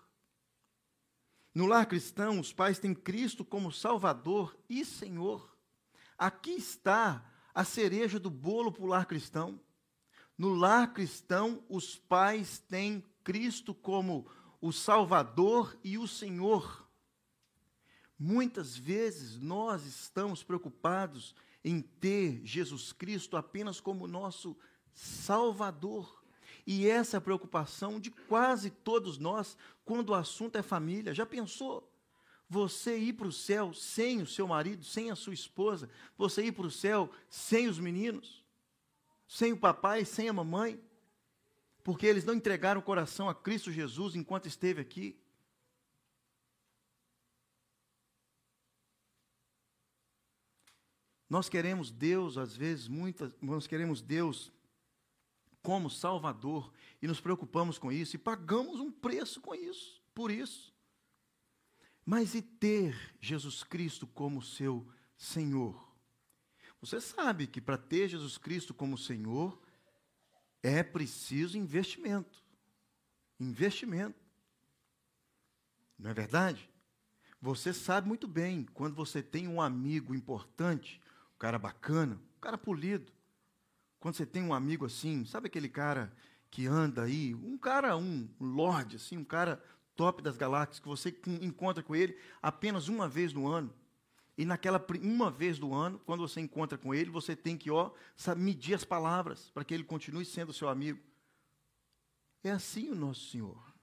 No 1.55 1.67
lar 1.67 1.87
cristão, 1.87 2.41
os 2.41 2.53
pais 2.53 2.79
têm 2.79 2.95
Cristo 2.95 3.45
como 3.45 3.73
Salvador 3.73 4.57
e 4.69 4.85
Senhor. 4.85 5.57
Aqui 6.17 6.53
está 6.53 7.25
a 7.55 7.65
cereja 7.65 8.19
do 8.19 8.31
bolo 8.31 8.73
para 8.73 8.83
o 8.83 8.87
lar 8.87 9.07
cristão. 9.07 9.61
No 10.37 10.55
lar 10.55 10.93
cristão, 10.93 11.65
os 11.69 11.97
pais 11.97 12.59
têm 12.59 13.05
Cristo 13.23 13.73
como 13.73 14.27
o 14.61 14.73
Salvador 14.73 15.79
e 15.85 15.97
o 15.97 16.09
Senhor. 16.09 16.84
Muitas 18.19 18.77
vezes 18.77 19.39
nós 19.39 19.85
estamos 19.85 20.43
preocupados 20.43 21.35
em 21.65 21.81
ter 21.81 22.41
Jesus 22.45 22.93
Cristo 22.93 23.37
apenas 23.37 23.81
como 23.81 24.07
nosso 24.07 24.57
Salvador. 24.93 26.23
E 26.67 26.89
essa 26.89 27.17
é 27.17 27.19
a 27.19 27.23
preocupação 27.23 27.99
de 27.99 28.11
quase 28.11 28.71
todos 28.71 29.19
nós 29.19 29.57
quando 29.85 30.11
o 30.11 30.15
assunto 30.15 30.57
é 30.57 30.63
família. 30.63 31.15
Já 31.15 31.27
pensou? 31.27 31.91
Você 32.49 32.97
ir 32.99 33.15
para 33.15 33.27
o 33.27 33.33
céu 33.33 33.73
sem 33.73 34.23
o 34.23 34.27
seu 34.27 34.47
marido, 34.47 34.85
sem 34.85 35.11
a 35.11 35.17
sua 35.17 35.35
esposa, 35.35 35.91
você 36.17 36.45
ir 36.45 36.53
para 36.53 36.67
o 36.67 36.71
céu 36.71 37.11
sem 37.29 37.69
os 37.69 37.79
meninos, 37.79 38.45
sem 39.27 39.53
o 39.53 39.57
papai, 39.57 40.05
sem 40.05 40.29
a 40.29 40.33
mamãe, 40.33 40.81
porque 41.83 42.07
eles 42.07 42.25
não 42.25 42.35
entregaram 42.35 42.81
o 42.81 42.85
coração 42.85 43.29
a 43.29 43.35
Cristo 43.35 43.73
Jesus 43.73 44.15
enquanto 44.15 44.47
esteve 44.47 44.81
aqui. 44.81 45.19
Nós 51.35 51.49
queremos 51.49 51.91
Deus, 51.91 52.39
às 52.39 52.57
vezes, 52.57 52.87
muitas, 52.87 53.35
nós 53.43 53.67
queremos 53.67 54.01
Deus 54.01 54.53
como 55.65 55.91
Salvador 55.91 56.73
e 57.03 57.09
nos 57.09 57.21
preocupamos 57.21 57.77
com 57.77 57.91
isso 57.91 58.15
e 58.15 58.21
pagamos 58.21 58.79
um 58.79 58.93
preço 58.93 59.41
com 59.41 59.53
isso, 59.53 60.01
por 60.15 60.31
isso. 60.31 60.73
Mas 62.07 62.37
e 62.37 62.41
ter 62.41 62.97
Jesus 63.21 63.65
Cristo 63.65 64.07
como 64.07 64.41
seu 64.41 64.89
Senhor? 65.17 65.93
Você 66.81 67.01
sabe 67.01 67.49
que 67.49 67.61
para 67.61 67.77
ter 67.77 68.07
Jesus 68.07 68.39
Cristo 68.39 68.73
como 68.73 68.97
Senhor 68.97 69.61
é 70.63 70.85
preciso 70.85 71.59
investimento. 71.59 72.45
Investimento. 73.41 74.23
Não 75.99 76.13
é 76.13 76.15
verdade? 76.15 76.71
Você 77.41 77.75
sabe 77.75 78.07
muito 78.07 78.29
bem 78.29 78.69
quando 78.73 78.95
você 78.95 79.21
tem 79.21 79.49
um 79.49 79.61
amigo 79.61 80.15
importante, 80.15 81.01
um 81.35 81.39
cara 81.39 81.59
bacana, 81.59 82.15
um 82.37 82.41
cara 82.41 82.57
polido, 82.57 83.13
quando 84.01 84.17
você 84.17 84.27
tem 84.27 84.43
um 84.43 84.53
amigo 84.53 84.85
assim, 84.85 85.25
sabe 85.25 85.47
aquele 85.47 85.69
cara 85.69 86.13
que 86.51 86.67
anda 86.67 87.05
aí, 87.05 87.35
um 87.35 87.57
cara, 87.57 87.97
um 87.97 88.29
lorde, 88.39 88.97
assim, 88.97 89.17
um 89.17 89.25
cara 89.25 89.63
top 89.97 90.23
das 90.23 90.37
galáxias, 90.37 90.79
que 90.79 90.87
você 90.87 91.15
encontra 91.41 91.83
com 91.83 91.97
ele 91.97 92.19
apenas 92.43 92.89
uma 92.89 93.09
vez 93.09 93.33
no 93.33 93.49
ano. 93.49 93.73
E 94.37 94.45
naquela 94.45 94.85
uma 95.01 95.31
vez 95.31 95.59
do 95.59 95.73
ano, 95.73 95.99
quando 96.05 96.21
você 96.27 96.41
encontra 96.41 96.77
com 96.77 96.95
ele, 96.95 97.09
você 97.09 97.37
tem 97.37 97.57
que 97.57 97.71
ó, 97.71 97.93
medir 98.37 98.75
as 98.75 98.85
palavras 98.85 99.51
para 99.51 99.65
que 99.65 99.73
ele 99.73 99.85
continue 99.85 100.25
sendo 100.25 100.53
seu 100.53 100.69
amigo. 100.69 101.01
É 102.43 102.51
assim 102.51 102.91
o 102.91 102.95
nosso 102.95 103.31
Senhor. 103.31 103.75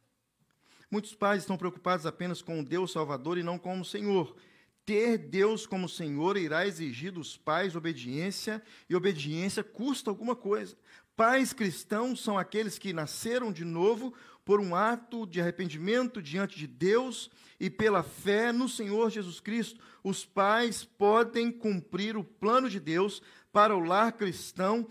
Muitos 0.89 1.15
pais 1.15 1.43
estão 1.43 1.57
preocupados 1.57 2.05
apenas 2.05 2.41
com 2.41 2.59
o 2.59 2.65
Deus 2.65 2.91
Salvador 2.91 3.37
e 3.37 3.43
não 3.43 3.57
com 3.57 3.79
o 3.79 3.85
Senhor. 3.85 4.35
Ter 4.85 5.17
Deus 5.17 5.65
como 5.65 5.87
Senhor 5.87 6.37
irá 6.37 6.65
exigir 6.65 7.11
dos 7.11 7.37
pais 7.37 7.75
obediência, 7.75 8.61
e 8.89 8.95
obediência 8.95 9.63
custa 9.63 10.09
alguma 10.09 10.35
coisa. 10.35 10.75
Pais 11.15 11.53
cristãos 11.53 12.21
são 12.21 12.37
aqueles 12.37 12.79
que 12.79 12.93
nasceram 12.93 13.51
de 13.51 13.63
novo 13.63 14.13
por 14.43 14.59
um 14.59 14.75
ato 14.75 15.27
de 15.27 15.39
arrependimento 15.39 16.21
diante 16.21 16.57
de 16.57 16.65
Deus 16.65 17.29
e 17.59 17.69
pela 17.69 18.01
fé 18.01 18.51
no 18.51 18.67
Senhor 18.67 19.09
Jesus 19.11 19.39
Cristo. 19.39 19.79
Os 20.03 20.25
pais 20.25 20.83
podem 20.83 21.51
cumprir 21.51 22.17
o 22.17 22.23
plano 22.23 22.69
de 22.69 22.79
Deus 22.79 23.21
para 23.51 23.75
o 23.75 23.79
lar 23.79 24.13
cristão 24.13 24.87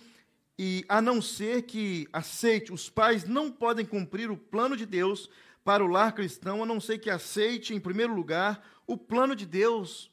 e 0.63 0.85
a 0.89 1.01
não 1.01 1.23
ser 1.23 1.63
que 1.63 2.07
aceite, 2.13 2.71
os 2.71 2.91
pais 2.91 3.25
não 3.25 3.51
podem 3.51 3.85
cumprir 3.85 4.31
o 4.31 4.37
plano 4.37 4.77
de 4.77 4.85
Deus 4.85 5.29
para 5.65 5.83
o 5.83 5.89
lar 5.89 6.13
cristão, 6.13 6.63
a 6.63 6.67
não 6.67 6.79
ser 6.79 6.99
que 6.99 7.09
aceite, 7.09 7.75
em 7.75 7.81
primeiro 7.81 8.15
lugar, 8.15 8.63
o 8.91 8.99
plano 8.99 9.37
de 9.37 9.47
Deus, 9.47 10.11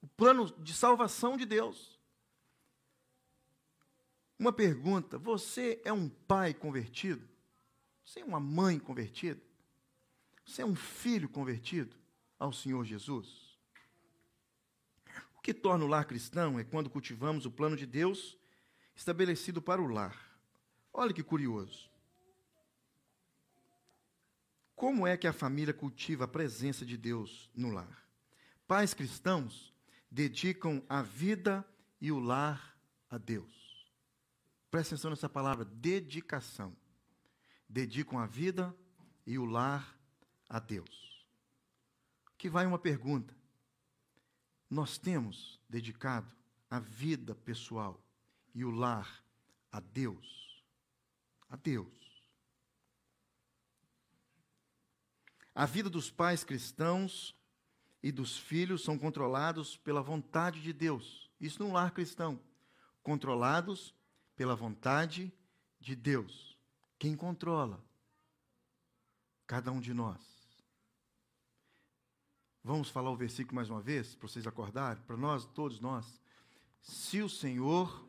o 0.00 0.06
plano 0.06 0.46
de 0.62 0.72
salvação 0.72 1.36
de 1.36 1.44
Deus. 1.44 1.98
Uma 4.38 4.52
pergunta: 4.52 5.18
você 5.18 5.82
é 5.84 5.92
um 5.92 6.08
pai 6.08 6.54
convertido? 6.54 7.28
Você 8.04 8.20
é 8.20 8.24
uma 8.24 8.38
mãe 8.38 8.78
convertida? 8.78 9.42
Você 10.46 10.62
é 10.62 10.64
um 10.64 10.76
filho 10.76 11.28
convertido 11.28 11.96
ao 12.38 12.52
Senhor 12.52 12.84
Jesus? 12.84 13.58
O 15.36 15.40
que 15.40 15.52
torna 15.52 15.84
o 15.84 15.88
lar 15.88 16.04
cristão 16.04 16.60
é 16.60 16.62
quando 16.62 16.88
cultivamos 16.88 17.44
o 17.44 17.50
plano 17.50 17.76
de 17.76 17.86
Deus 17.86 18.38
estabelecido 18.94 19.60
para 19.60 19.82
o 19.82 19.88
lar. 19.88 20.16
Olha 20.92 21.12
que 21.12 21.24
curioso. 21.24 21.90
Como 24.76 25.08
é 25.08 25.16
que 25.16 25.26
a 25.26 25.32
família 25.32 25.74
cultiva 25.74 26.24
a 26.24 26.28
presença 26.28 26.86
de 26.86 26.96
Deus 26.96 27.50
no 27.52 27.70
lar? 27.70 28.01
Pais 28.72 28.94
cristãos 28.94 29.70
dedicam 30.10 30.82
a 30.88 31.02
vida 31.02 31.62
e 32.00 32.10
o 32.10 32.18
lar 32.18 32.74
a 33.10 33.18
Deus. 33.18 33.86
Presta 34.70 34.94
atenção 34.94 35.10
nessa 35.10 35.28
palavra, 35.28 35.66
dedicação. 35.66 36.74
Dedicam 37.68 38.18
a 38.18 38.24
vida 38.24 38.74
e 39.26 39.38
o 39.38 39.44
lar 39.44 39.94
a 40.48 40.58
Deus. 40.58 41.22
Que 42.38 42.48
vai 42.48 42.64
uma 42.64 42.78
pergunta. 42.78 43.36
Nós 44.70 44.96
temos 44.96 45.60
dedicado 45.68 46.34
a 46.70 46.78
vida 46.78 47.34
pessoal 47.34 48.02
e 48.54 48.64
o 48.64 48.70
lar 48.70 49.22
a 49.70 49.80
Deus? 49.80 50.64
A 51.50 51.56
Deus. 51.56 52.24
A 55.54 55.66
vida 55.66 55.90
dos 55.90 56.10
pais 56.10 56.42
cristãos 56.42 57.36
e 58.02 58.10
dos 58.10 58.36
filhos 58.36 58.82
são 58.82 58.98
controlados 58.98 59.76
pela 59.76 60.02
vontade 60.02 60.60
de 60.60 60.72
Deus. 60.72 61.30
Isso 61.40 61.62
num 61.62 61.72
lar 61.72 61.92
cristão. 61.92 62.40
Controlados 63.02 63.94
pela 64.34 64.56
vontade 64.56 65.32
de 65.78 65.94
Deus. 65.94 66.58
Quem 66.98 67.16
controla? 67.16 67.84
Cada 69.46 69.70
um 69.70 69.80
de 69.80 69.94
nós. 69.94 70.20
Vamos 72.64 72.88
falar 72.88 73.10
o 73.10 73.16
versículo 73.16 73.56
mais 73.56 73.68
uma 73.68 73.80
vez, 73.80 74.14
para 74.14 74.28
vocês 74.28 74.46
acordarem, 74.46 75.02
para 75.02 75.16
nós, 75.16 75.44
todos 75.46 75.80
nós. 75.80 76.20
Se 76.80 77.20
o 77.20 77.28
Senhor 77.28 78.08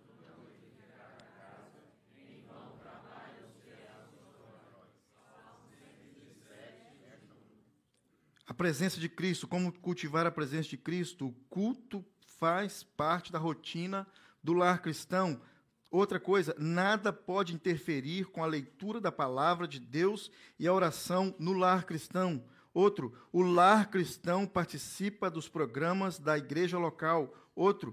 A 8.54 8.56
presença 8.56 9.00
de 9.00 9.10
Cristo, 9.10 9.48
como 9.48 9.72
cultivar 9.72 10.28
a 10.28 10.32
presença 10.32 10.70
de 10.70 10.78
Cristo? 10.78 11.26
O 11.26 11.34
culto 11.50 12.06
faz 12.40 12.84
parte 12.84 13.32
da 13.32 13.40
rotina 13.40 14.06
do 14.44 14.54
lar 14.54 14.80
cristão. 14.80 15.42
Outra 15.90 16.20
coisa, 16.20 16.56
nada 16.60 17.12
pode 17.12 17.56
interferir 17.56 18.26
com 18.26 18.44
a 18.44 18.46
leitura 18.46 19.02
da 19.02 19.12
palavra 19.12 19.68
de 19.68 19.80
Deus 19.80 20.30
e 20.60 20.68
a 20.68 20.74
oração 20.74 21.34
no 21.40 21.54
lar 21.54 21.86
cristão. 21.86 22.46
Outro, 22.76 23.18
o 23.32 23.42
lar 23.42 23.90
cristão 23.90 24.46
participa 24.46 25.32
dos 25.32 25.50
programas 25.50 26.20
da 26.20 26.38
igreja 26.38 26.78
local. 26.78 27.34
Outro, 27.56 27.92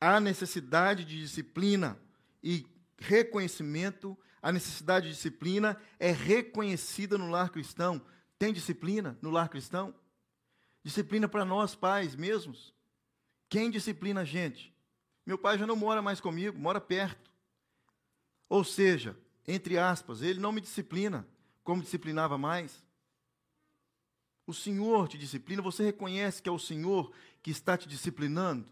há 0.00 0.20
necessidade 0.20 1.04
de 1.04 1.20
disciplina 1.20 1.98
e 2.40 2.64
reconhecimento 3.00 4.16
a 4.40 4.52
necessidade 4.52 5.08
de 5.08 5.14
disciplina 5.14 5.76
é 5.98 6.12
reconhecida 6.12 7.18
no 7.18 7.28
lar 7.28 7.50
cristão. 7.50 8.00
Tem 8.38 8.52
disciplina 8.52 9.18
no 9.20 9.30
lar 9.30 9.48
cristão? 9.48 9.94
Disciplina 10.84 11.28
para 11.28 11.44
nós, 11.44 11.74
pais 11.74 12.14
mesmos. 12.14 12.72
Quem 13.48 13.70
disciplina 13.70 14.20
a 14.20 14.24
gente? 14.24 14.74
Meu 15.26 15.36
pai 15.36 15.58
já 15.58 15.66
não 15.66 15.76
mora 15.76 16.00
mais 16.00 16.20
comigo, 16.20 16.58
mora 16.58 16.80
perto. 16.80 17.30
Ou 18.48 18.62
seja, 18.64 19.18
entre 19.46 19.76
aspas, 19.76 20.22
ele 20.22 20.40
não 20.40 20.52
me 20.52 20.60
disciplina 20.60 21.26
como 21.64 21.82
disciplinava 21.82 22.38
mais. 22.38 22.82
O 24.46 24.54
Senhor 24.54 25.08
te 25.08 25.18
disciplina, 25.18 25.60
você 25.60 25.84
reconhece 25.84 26.40
que 26.40 26.48
é 26.48 26.52
o 26.52 26.58
Senhor 26.58 27.12
que 27.42 27.50
está 27.50 27.76
te 27.76 27.86
disciplinando. 27.86 28.66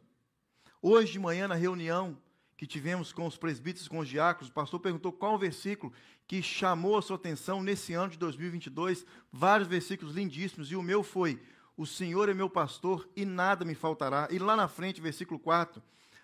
Hoje 0.80 1.12
de 1.12 1.18
manhã, 1.18 1.48
na 1.48 1.54
reunião 1.54 2.16
que 2.56 2.66
tivemos 2.66 3.12
com 3.12 3.26
os 3.26 3.36
presbíteros, 3.36 3.88
com 3.88 3.98
os 3.98 4.08
diáconos, 4.08 4.48
o 4.48 4.54
pastor 4.54 4.80
perguntou 4.80 5.12
qual 5.12 5.34
o 5.34 5.38
versículo 5.38 5.92
que 6.26 6.42
chamou 6.42 6.98
a 6.98 7.02
sua 7.02 7.16
atenção 7.16 7.62
nesse 7.62 7.92
ano 7.92 8.10
de 8.10 8.18
2022. 8.18 9.06
Vários 9.32 9.68
versículos 9.68 10.14
lindíssimos, 10.14 10.70
e 10.70 10.76
o 10.76 10.82
meu 10.82 11.02
foi: 11.02 11.40
O 11.76 11.86
Senhor 11.86 12.28
é 12.28 12.34
meu 12.34 12.50
pastor 12.50 13.08
e 13.14 13.24
nada 13.24 13.64
me 13.64 13.74
faltará. 13.74 14.28
E 14.30 14.38
lá 14.38 14.56
na 14.56 14.68
frente, 14.68 15.00
versículo 15.00 15.38
4, 15.38 15.82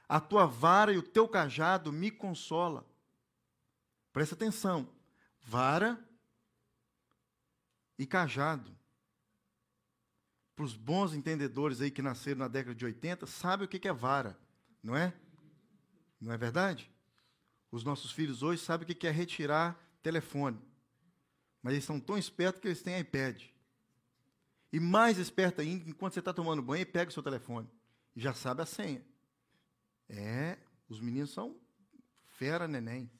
a 0.08 0.20
tua 0.20 0.46
vara 0.46 0.92
e 0.92 0.98
o 0.98 1.02
teu 1.02 1.28
cajado 1.28 1.92
me 1.92 2.10
consola. 2.10 2.86
Presta 4.12 4.34
atenção. 4.34 4.88
Vara 5.40 5.98
e 7.98 8.06
cajado. 8.06 8.76
Para 10.54 10.64
os 10.64 10.76
bons 10.76 11.14
entendedores 11.14 11.80
aí 11.80 11.90
que 11.90 12.02
nasceram 12.02 12.40
na 12.40 12.48
década 12.48 12.74
de 12.74 12.84
80, 12.84 13.26
sabe 13.26 13.64
o 13.64 13.68
que 13.68 13.88
é 13.88 13.92
vara, 13.92 14.38
não 14.82 14.94
é? 14.94 15.14
Não 16.20 16.30
é 16.30 16.36
verdade? 16.36 16.90
Os 17.70 17.82
nossos 17.82 18.12
filhos 18.12 18.42
hoje 18.42 18.62
sabem 18.62 18.84
o 18.84 18.94
que 18.94 19.06
é 19.06 19.10
retirar 19.10 19.80
telefone. 20.02 20.60
Mas 21.62 21.74
eles 21.74 21.84
são 21.84 22.00
tão 22.00 22.18
espertos 22.18 22.60
que 22.60 22.68
eles 22.68 22.82
têm 22.82 22.98
iPad. 22.98 23.42
E 24.72 24.80
mais 24.80 25.18
esperto 25.18 25.60
ainda, 25.60 25.88
enquanto 25.88 26.14
você 26.14 26.18
está 26.18 26.32
tomando 26.32 26.62
banho, 26.62 26.86
pega 26.86 27.10
o 27.10 27.12
seu 27.12 27.22
telefone. 27.22 27.68
E 28.16 28.20
já 28.20 28.34
sabe 28.34 28.62
a 28.62 28.66
senha. 28.66 29.04
É, 30.08 30.58
os 30.88 31.00
meninos 31.00 31.30
são 31.30 31.56
fera 32.26 32.66
neném. 32.66 33.10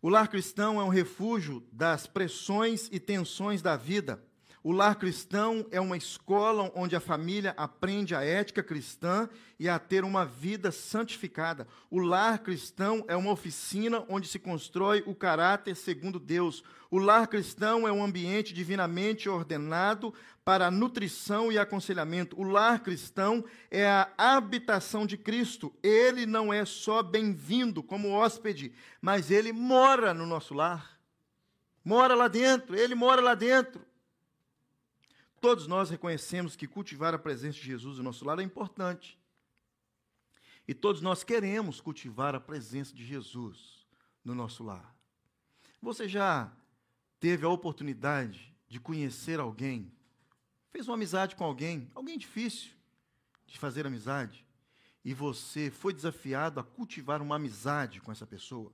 O 0.00 0.08
lar 0.08 0.28
cristão 0.28 0.80
é 0.80 0.84
um 0.84 0.88
refúgio 0.88 1.66
das 1.72 2.06
pressões 2.06 2.88
e 2.92 2.98
tensões 2.98 3.62
da 3.62 3.76
vida. 3.76 4.24
O 4.64 4.70
lar 4.70 4.94
cristão 4.94 5.66
é 5.72 5.80
uma 5.80 5.96
escola 5.96 6.70
onde 6.76 6.94
a 6.94 7.00
família 7.00 7.52
aprende 7.56 8.14
a 8.14 8.22
ética 8.22 8.62
cristã 8.62 9.28
e 9.58 9.68
a 9.68 9.76
ter 9.76 10.04
uma 10.04 10.24
vida 10.24 10.70
santificada. 10.70 11.66
O 11.90 11.98
lar 11.98 12.38
cristão 12.38 13.04
é 13.08 13.16
uma 13.16 13.32
oficina 13.32 14.04
onde 14.08 14.28
se 14.28 14.38
constrói 14.38 15.02
o 15.04 15.16
caráter 15.16 15.74
segundo 15.74 16.20
Deus. 16.20 16.62
O 16.92 16.98
lar 16.98 17.26
cristão 17.26 17.88
é 17.88 17.92
um 17.92 18.04
ambiente 18.04 18.54
divinamente 18.54 19.28
ordenado 19.28 20.14
para 20.44 20.70
nutrição 20.70 21.50
e 21.50 21.58
aconselhamento. 21.58 22.40
O 22.40 22.44
lar 22.44 22.84
cristão 22.84 23.44
é 23.68 23.88
a 23.88 24.08
habitação 24.16 25.04
de 25.04 25.16
Cristo. 25.16 25.74
Ele 25.82 26.24
não 26.24 26.52
é 26.52 26.64
só 26.64 27.02
bem-vindo 27.02 27.82
como 27.82 28.10
hóspede, 28.10 28.72
mas 29.00 29.28
ele 29.28 29.52
mora 29.52 30.14
no 30.14 30.24
nosso 30.24 30.54
lar. 30.54 31.00
Mora 31.84 32.14
lá 32.14 32.28
dentro, 32.28 32.76
ele 32.76 32.94
mora 32.94 33.20
lá 33.20 33.34
dentro. 33.34 33.84
Todos 35.42 35.66
nós 35.66 35.90
reconhecemos 35.90 36.54
que 36.54 36.68
cultivar 36.68 37.12
a 37.14 37.18
presença 37.18 37.58
de 37.58 37.64
Jesus 37.64 37.98
no 37.98 38.04
nosso 38.04 38.24
lar 38.24 38.38
é 38.38 38.44
importante. 38.44 39.18
E 40.68 40.72
todos 40.72 41.02
nós 41.02 41.24
queremos 41.24 41.80
cultivar 41.80 42.32
a 42.36 42.40
presença 42.40 42.94
de 42.94 43.04
Jesus 43.04 43.84
no 44.24 44.36
nosso 44.36 44.62
lar. 44.62 44.96
Você 45.82 46.06
já 46.06 46.48
teve 47.18 47.44
a 47.44 47.48
oportunidade 47.48 48.54
de 48.68 48.78
conhecer 48.78 49.40
alguém, 49.40 49.92
fez 50.70 50.86
uma 50.86 50.94
amizade 50.94 51.34
com 51.34 51.42
alguém, 51.42 51.90
alguém 51.92 52.16
difícil 52.16 52.70
de 53.44 53.58
fazer 53.58 53.84
amizade, 53.84 54.46
e 55.04 55.12
você 55.12 55.72
foi 55.72 55.92
desafiado 55.92 56.60
a 56.60 56.62
cultivar 56.62 57.20
uma 57.20 57.34
amizade 57.34 58.00
com 58.00 58.12
essa 58.12 58.24
pessoa? 58.24 58.72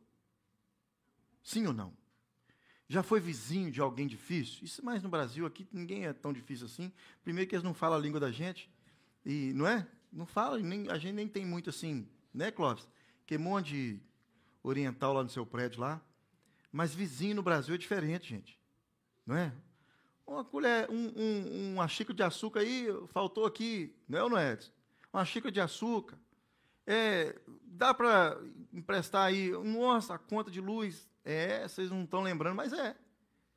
Sim 1.43 1.67
ou 1.67 1.73
não? 1.73 1.97
Já 2.89 3.03
foi 3.03 3.21
vizinho 3.21 3.71
de 3.71 3.83
alguém 3.83 4.07
difícil? 4.07 4.65
Isso 4.65 4.83
mais 4.83 5.03
no 5.03 5.11
Brasil, 5.11 5.45
aqui 5.45 5.69
ninguém 5.71 6.07
é 6.07 6.13
tão 6.13 6.33
difícil 6.33 6.65
assim. 6.65 6.91
Primeiro 7.23 7.49
que 7.49 7.55
eles 7.55 7.63
não 7.63 7.75
falam 7.75 7.99
a 7.99 8.01
língua 8.01 8.19
da 8.19 8.31
gente. 8.31 8.71
E, 9.27 9.53
não 9.55 9.67
é? 9.67 9.87
Não 10.11 10.25
fala, 10.25 10.59
nem, 10.59 10.89
a 10.89 10.97
gente 10.97 11.13
nem 11.13 11.29
tem 11.29 11.45
muito 11.45 11.69
assim, 11.69 12.09
né, 12.33 12.51
Clóvis? 12.51 12.89
Que 13.27 13.37
monte 13.37 13.69
de 13.69 14.01
oriental 14.63 15.13
lá 15.13 15.23
no 15.23 15.29
seu 15.29 15.45
prédio 15.45 15.83
lá. 15.83 16.01
Mas 16.73 16.95
vizinho 16.95 17.37
no 17.37 17.43
Brasil 17.43 17.75
é 17.75 17.79
diferente, 17.79 18.31
gente. 18.31 18.59
Não 19.27 19.37
é? 19.37 19.53
Uma 20.27 20.43
colher, 20.43 20.91
um, 20.91 21.13
um, 21.15 21.75
uma 21.75 21.89
xícara 21.89 22.15
de 22.15 22.23
açúcar 22.23 22.61
aí, 22.61 22.87
faltou 23.09 23.45
aqui, 23.45 23.95
não 24.09 24.19
é 24.19 24.31
não 24.31 24.39
é? 24.39 24.59
Uma 25.13 25.25
xícara 25.27 25.53
de 25.53 25.61
açúcar. 25.61 26.19
É, 26.87 27.39
dá 27.65 27.93
para 27.93 28.41
emprestar 28.73 29.27
aí, 29.27 29.51
nossa, 29.51 30.15
a 30.15 30.19
conta 30.19 30.51
de 30.51 30.61
luz 30.61 31.07
é, 31.29 31.69
vocês 31.69 31.91
não 31.91 32.05
estão 32.05 32.23
lembrando, 32.23 32.57
mas 32.57 32.73
é. 32.73 32.97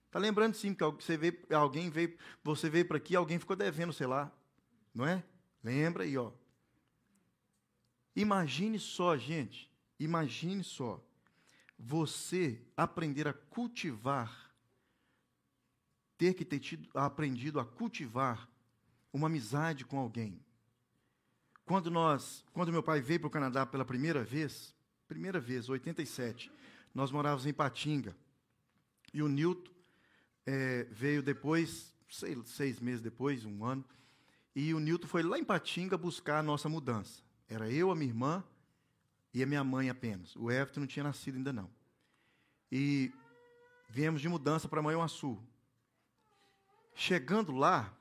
Está 0.07 0.19
lembrando 0.19 0.55
sim, 0.55 0.73
que 0.73 0.84
você 0.84 1.15
veio, 1.15 1.39
alguém 1.53 1.89
veio, 1.89 2.17
você 2.43 2.69
veio 2.69 2.86
para 2.86 2.97
aqui, 2.97 3.15
alguém 3.15 3.39
ficou 3.39 3.55
devendo, 3.55 3.93
sei 3.93 4.07
lá. 4.07 4.29
Não 4.93 5.05
é? 5.05 5.23
Lembra 5.63 6.03
aí, 6.03 6.17
ó. 6.17 6.34
Imagine 8.13 8.77
só, 8.77 9.15
gente. 9.15 9.71
Imagine 9.97 10.65
só. 10.65 11.01
Você 11.79 12.62
aprender 12.75 13.25
a 13.25 13.34
cultivar, 13.34 14.53
ter 16.17 16.34
que 16.34 16.43
ter 16.43 16.60
tido, 16.60 16.89
aprendido 16.93 17.57
a 17.57 17.65
cultivar 17.65 18.49
uma 19.13 19.27
amizade 19.27 19.86
com 19.86 19.97
alguém. 19.97 20.43
Quando 21.63 21.89
nós, 21.89 22.43
quando 22.51 22.71
meu 22.71 22.84
pai 22.84 22.99
veio 22.99 23.21
para 23.21 23.27
o 23.27 23.31
Canadá 23.31 23.65
pela 23.65 23.86
primeira 23.86 24.25
vez, 24.25 24.75
primeira 25.07 25.39
vez, 25.39 25.69
87, 25.69 26.51
nós 26.93 27.12
morávamos 27.12 27.45
em 27.45 27.54
Patinga. 27.54 28.15
E 29.13 29.21
o 29.21 29.27
Nilton 29.27 29.71
é, 30.45 30.84
veio 30.91 31.21
depois, 31.21 31.93
sei, 32.10 32.38
seis 32.45 32.80
meses 32.80 33.01
depois, 33.01 33.45
um 33.45 33.63
ano, 33.65 33.86
e 34.56 34.73
o 34.73 34.80
Nilton 34.80 35.08
foi 35.08 35.23
lá 35.23 35.38
em 35.38 35.43
Patinga 35.43 35.97
buscar 35.97 36.39
a 36.39 36.43
nossa 36.43 36.67
mudança. 36.67 37.21
Era 37.47 37.69
eu, 37.69 37.91
a 37.91 37.95
minha 37.95 38.10
irmã 38.10 38.43
e 39.34 39.41
a 39.41 39.45
minha 39.45 39.63
mãe 39.63 39.89
apenas. 39.89 40.36
O 40.36 40.51
Everton 40.51 40.82
não 40.82 40.88
tinha 40.88 41.04
nascido 41.04 41.38
ainda 41.38 41.54
não. 41.54 41.69
E 42.71 43.12
viemos 43.89 44.21
de 44.21 44.30
mudança 44.30 44.67
para 44.67 44.82
Manhuaçu. 44.82 45.41
Chegando 46.93 47.54
lá, 47.54 47.93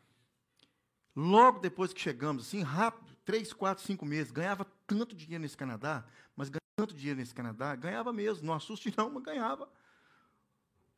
logo 1.15 1.61
depois 1.61 1.93
que 1.93 2.01
chegamos, 2.01 2.47
assim, 2.47 2.63
rápido, 2.63 3.17
três, 3.25 3.53
quatro, 3.53 3.85
cinco 3.85 4.05
meses, 4.05 4.33
ganhava 4.33 4.65
tanto 4.87 5.15
dinheiro 5.15 5.43
nesse 5.43 5.57
Canadá, 5.57 6.05
mas 6.37 6.51
tanto 6.81 6.95
dinheiro 6.95 7.21
nesse 7.21 7.35
Canadá, 7.35 7.77
ganhava 7.77 8.11
mesmo, 8.11 8.47
não 8.47 8.55
assuste 8.55 8.93
não, 8.97 9.11
mas 9.11 9.23
ganhava. 9.23 9.69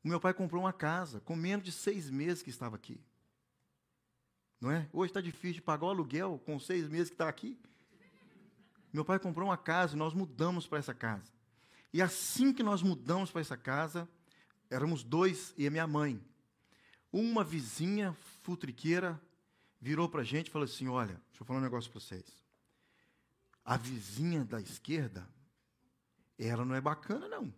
O 0.05 0.09
meu 0.09 0.21
pai 0.21 0.33
comprou 0.33 0.63
uma 0.63 0.73
casa 0.73 1.21
com 1.21 1.35
menos 1.35 1.65
de 1.65 1.73
seis 1.73 2.09
meses 2.09 2.41
que 2.41 2.51
estava 2.51 2.77
aqui. 2.77 3.01
Não 4.61 4.71
é? 4.71 4.89
Hoje 4.93 5.11
está 5.11 5.21
difícil 5.21 5.55
de 5.55 5.63
pagar 5.63 5.87
o 5.87 5.91
aluguel 5.91 6.41
com 6.47 6.57
seis 6.61 6.89
meses 6.89 7.09
que 7.09 7.15
está 7.15 7.29
aqui. 7.29 7.59
Meu 8.93 9.05
pai 9.05 9.19
comprou 9.19 9.49
uma 9.49 9.57
casa 9.57 9.97
e 9.97 9.99
nós 9.99 10.15
mudamos 10.15 10.69
para 10.69 10.79
essa 10.79 10.95
casa. 10.95 11.33
E 11.93 12.01
assim 12.01 12.53
que 12.53 12.63
nós 12.63 12.81
mudamos 12.81 13.33
para 13.33 13.41
essa 13.41 13.57
casa, 13.57 14.09
éramos 14.71 15.03
dois 15.03 15.53
e 15.59 15.67
a 15.67 15.71
minha 15.71 15.87
mãe. 15.87 16.25
Uma 17.13 17.43
vizinha 17.43 18.17
futriqueira 18.43 19.21
virou 19.81 20.09
para 20.09 20.21
a 20.21 20.25
gente 20.25 20.47
e 20.47 20.51
falou 20.51 20.65
assim: 20.65 20.87
Olha, 20.87 21.21
deixa 21.29 21.43
eu 21.43 21.45
falar 21.45 21.59
um 21.59 21.63
negócio 21.63 21.91
para 21.91 22.01
vocês. 22.01 22.25
A 23.65 23.77
vizinha 23.77 24.45
da 24.45 24.61
esquerda 24.61 25.29
ela 26.39 26.65
não 26.65 26.75
é 26.75 26.81
bacana, 26.81 27.29
não. 27.29 27.53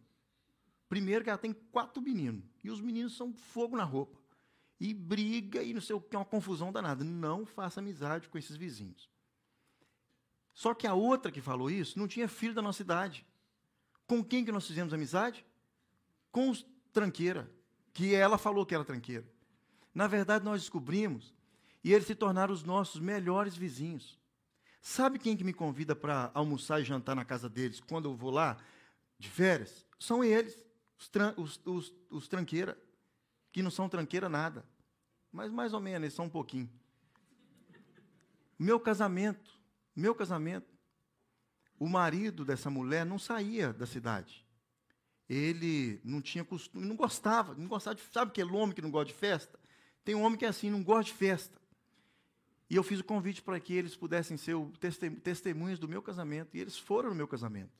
Primeiro 0.88 1.24
que 1.24 1.30
ela 1.30 1.38
tem 1.38 1.52
quatro 1.52 2.02
meninos. 2.02 2.44
E 2.62 2.70
os 2.70 2.80
meninos 2.80 3.16
são 3.16 3.32
fogo 3.32 3.76
na 3.76 3.84
roupa. 3.84 4.18
E 4.78 4.92
briga 4.92 5.62
e 5.62 5.72
não 5.72 5.80
sei 5.80 5.96
o 5.96 6.00
que, 6.00 6.14
é 6.14 6.18
uma 6.18 6.24
confusão 6.24 6.72
danada. 6.72 7.04
Não 7.04 7.46
faça 7.46 7.80
amizade 7.80 8.28
com 8.28 8.38
esses 8.38 8.56
vizinhos. 8.56 9.08
Só 10.52 10.72
que 10.72 10.86
a 10.86 10.94
outra 10.94 11.32
que 11.32 11.40
falou 11.40 11.70
isso 11.70 11.98
não 11.98 12.06
tinha 12.06 12.28
filho 12.28 12.54
da 12.54 12.62
nossa 12.62 12.82
idade. 12.82 13.26
Com 14.06 14.22
quem 14.22 14.44
que 14.44 14.52
nós 14.52 14.66
fizemos 14.66 14.92
amizade? 14.92 15.44
Com 16.30 16.50
os 16.50 16.64
tranqueira, 16.92 17.50
que 17.92 18.14
ela 18.14 18.38
falou 18.38 18.64
que 18.64 18.74
era 18.74 18.84
tranqueira. 18.84 19.26
Na 19.92 20.06
verdade, 20.06 20.44
nós 20.44 20.60
descobrimos 20.62 21.34
e 21.82 21.92
eles 21.92 22.06
se 22.06 22.14
tornaram 22.14 22.54
os 22.54 22.62
nossos 22.62 23.00
melhores 23.00 23.56
vizinhos. 23.56 24.18
Sabe 24.86 25.18
quem 25.18 25.34
que 25.34 25.42
me 25.42 25.54
convida 25.54 25.96
para 25.96 26.30
almoçar 26.34 26.78
e 26.78 26.84
jantar 26.84 27.16
na 27.16 27.24
casa 27.24 27.48
deles 27.48 27.80
quando 27.80 28.06
eu 28.06 28.14
vou 28.14 28.30
lá 28.30 28.58
de 29.18 29.30
férias? 29.30 29.86
São 29.98 30.22
eles, 30.22 30.62
os, 30.98 31.08
tran 31.08 31.32
os, 31.38 31.58
os, 31.64 31.90
os 32.10 32.28
tranqueira, 32.28 32.78
que 33.50 33.62
não 33.62 33.70
são 33.70 33.88
tranqueira 33.88 34.28
nada. 34.28 34.62
Mas 35.32 35.50
mais 35.50 35.72
ou 35.72 35.80
menos, 35.80 36.12
são 36.12 36.26
um 36.26 36.28
pouquinho. 36.28 36.70
Meu 38.58 38.78
casamento, 38.78 39.58
meu 39.96 40.14
casamento. 40.14 40.70
o 41.78 41.88
marido 41.88 42.44
dessa 42.44 42.68
mulher 42.68 43.06
não 43.06 43.18
saía 43.18 43.72
da 43.72 43.86
cidade. 43.86 44.46
Ele 45.26 45.98
não 46.04 46.20
tinha 46.20 46.44
costume, 46.44 46.86
não 46.86 46.94
gostava, 46.94 47.54
não 47.54 47.68
gostava 47.68 47.94
de, 47.94 48.02
sabe 48.12 48.32
aquele 48.32 48.52
homem 48.52 48.74
que 48.74 48.82
não 48.82 48.90
gosta 48.90 49.06
de 49.06 49.18
festa? 49.18 49.58
Tem 50.04 50.14
um 50.14 50.22
homem 50.24 50.38
que 50.38 50.44
é 50.44 50.48
assim, 50.48 50.68
não 50.68 50.84
gosta 50.84 51.04
de 51.04 51.14
festa. 51.14 51.58
E 52.74 52.76
eu 52.76 52.82
fiz 52.82 52.98
o 52.98 53.04
convite 53.04 53.40
para 53.40 53.60
que 53.60 53.72
eles 53.72 53.94
pudessem 53.94 54.36
ser 54.36 54.56
testemunhas 55.22 55.78
do 55.78 55.86
meu 55.86 56.02
casamento, 56.02 56.56
e 56.56 56.60
eles 56.60 56.76
foram 56.76 57.10
no 57.10 57.14
meu 57.14 57.28
casamento. 57.28 57.70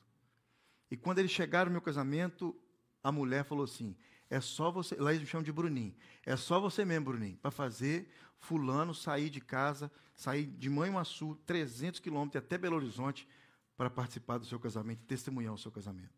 E 0.89 0.95
quando 0.95 1.19
eles 1.19 1.31
chegaram 1.31 1.65
no 1.65 1.73
meu 1.73 1.81
casamento, 1.81 2.55
a 3.03 3.11
mulher 3.11 3.43
falou 3.43 3.65
assim: 3.65 3.93
é 4.29 4.39
só 4.39 4.71
você, 4.71 4.95
lá 4.95 5.11
eles 5.11 5.23
me 5.23 5.27
chamam 5.27 5.43
de 5.43 5.51
Bruninho, 5.51 5.93
é 6.25 6.37
só 6.37 6.61
você 6.61 6.85
mesmo, 6.85 7.03
Bruninho, 7.07 7.35
para 7.41 7.51
fazer 7.51 8.09
fulano 8.39 8.95
sair 8.95 9.29
de 9.29 9.41
casa, 9.41 9.91
sair 10.15 10.45
de 10.45 10.69
Manhuaçu, 10.69 11.37
300 11.45 11.99
quilômetros 11.99 12.41
até 12.41 12.57
Belo 12.57 12.77
Horizonte, 12.77 13.27
para 13.75 13.89
participar 13.89 14.37
do 14.37 14.45
seu 14.45 14.61
casamento, 14.61 15.03
testemunhar 15.03 15.53
o 15.53 15.57
seu 15.57 15.73
casamento. 15.73 16.15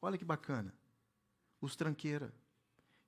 Olha 0.00 0.16
que 0.16 0.24
bacana. 0.24 0.72
Os 1.60 1.74
tranqueira, 1.74 2.32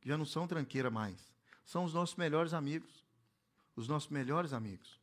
que 0.00 0.08
já 0.08 0.18
não 0.18 0.24
são 0.24 0.48
tranqueira 0.48 0.90
mais, 0.90 1.32
são 1.64 1.84
os 1.84 1.94
nossos 1.94 2.16
melhores 2.16 2.52
amigos. 2.52 3.01
Os 3.74 3.88
nossos 3.88 4.10
melhores 4.10 4.52
amigos. 4.52 5.00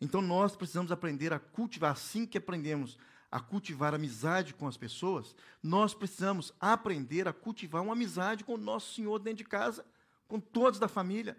Então 0.00 0.20
nós 0.20 0.56
precisamos 0.56 0.90
aprender 0.90 1.32
a 1.32 1.38
cultivar, 1.38 1.92
assim 1.92 2.26
que 2.26 2.38
aprendemos 2.38 2.98
a 3.30 3.40
cultivar 3.40 3.94
amizade 3.94 4.52
com 4.52 4.68
as 4.68 4.76
pessoas, 4.76 5.34
nós 5.62 5.94
precisamos 5.94 6.52
aprender 6.60 7.26
a 7.26 7.32
cultivar 7.32 7.82
uma 7.82 7.94
amizade 7.94 8.44
com 8.44 8.54
o 8.54 8.58
nosso 8.58 8.94
Senhor 8.94 9.18
dentro 9.18 9.38
de 9.38 9.44
casa, 9.44 9.86
com 10.28 10.38
todos 10.38 10.78
da 10.78 10.86
família. 10.86 11.36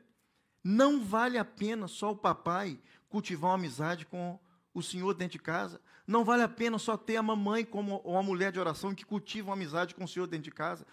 Não 0.63 1.03
vale 1.03 1.37
a 1.37 1.45
pena 1.45 1.87
só 1.87 2.11
o 2.11 2.15
papai 2.15 2.79
cultivar 3.09 3.51
uma 3.51 3.57
amizade 3.57 4.07
com 4.07 4.39
o 4.73 4.81
Senhor 4.81 5.13
dentro 5.13 5.33
de 5.33 5.43
casa. 5.43 5.79
Não 6.07 6.25
vale 6.25 6.41
a 6.41 6.49
pena 6.49 6.79
só 6.79 6.97
ter 6.97 7.17
a 7.17 7.21
mamãe 7.21 7.63
como 7.63 7.97
uma 7.97 8.23
mulher 8.23 8.51
de 8.51 8.59
oração 8.59 8.95
que 8.95 9.05
cultiva 9.05 9.49
uma 9.49 9.55
amizade 9.55 9.93
com 9.93 10.03
o 10.03 10.07
Senhor 10.07 10.25
dentro 10.25 10.45
de 10.45 10.51
casa. 10.51 10.85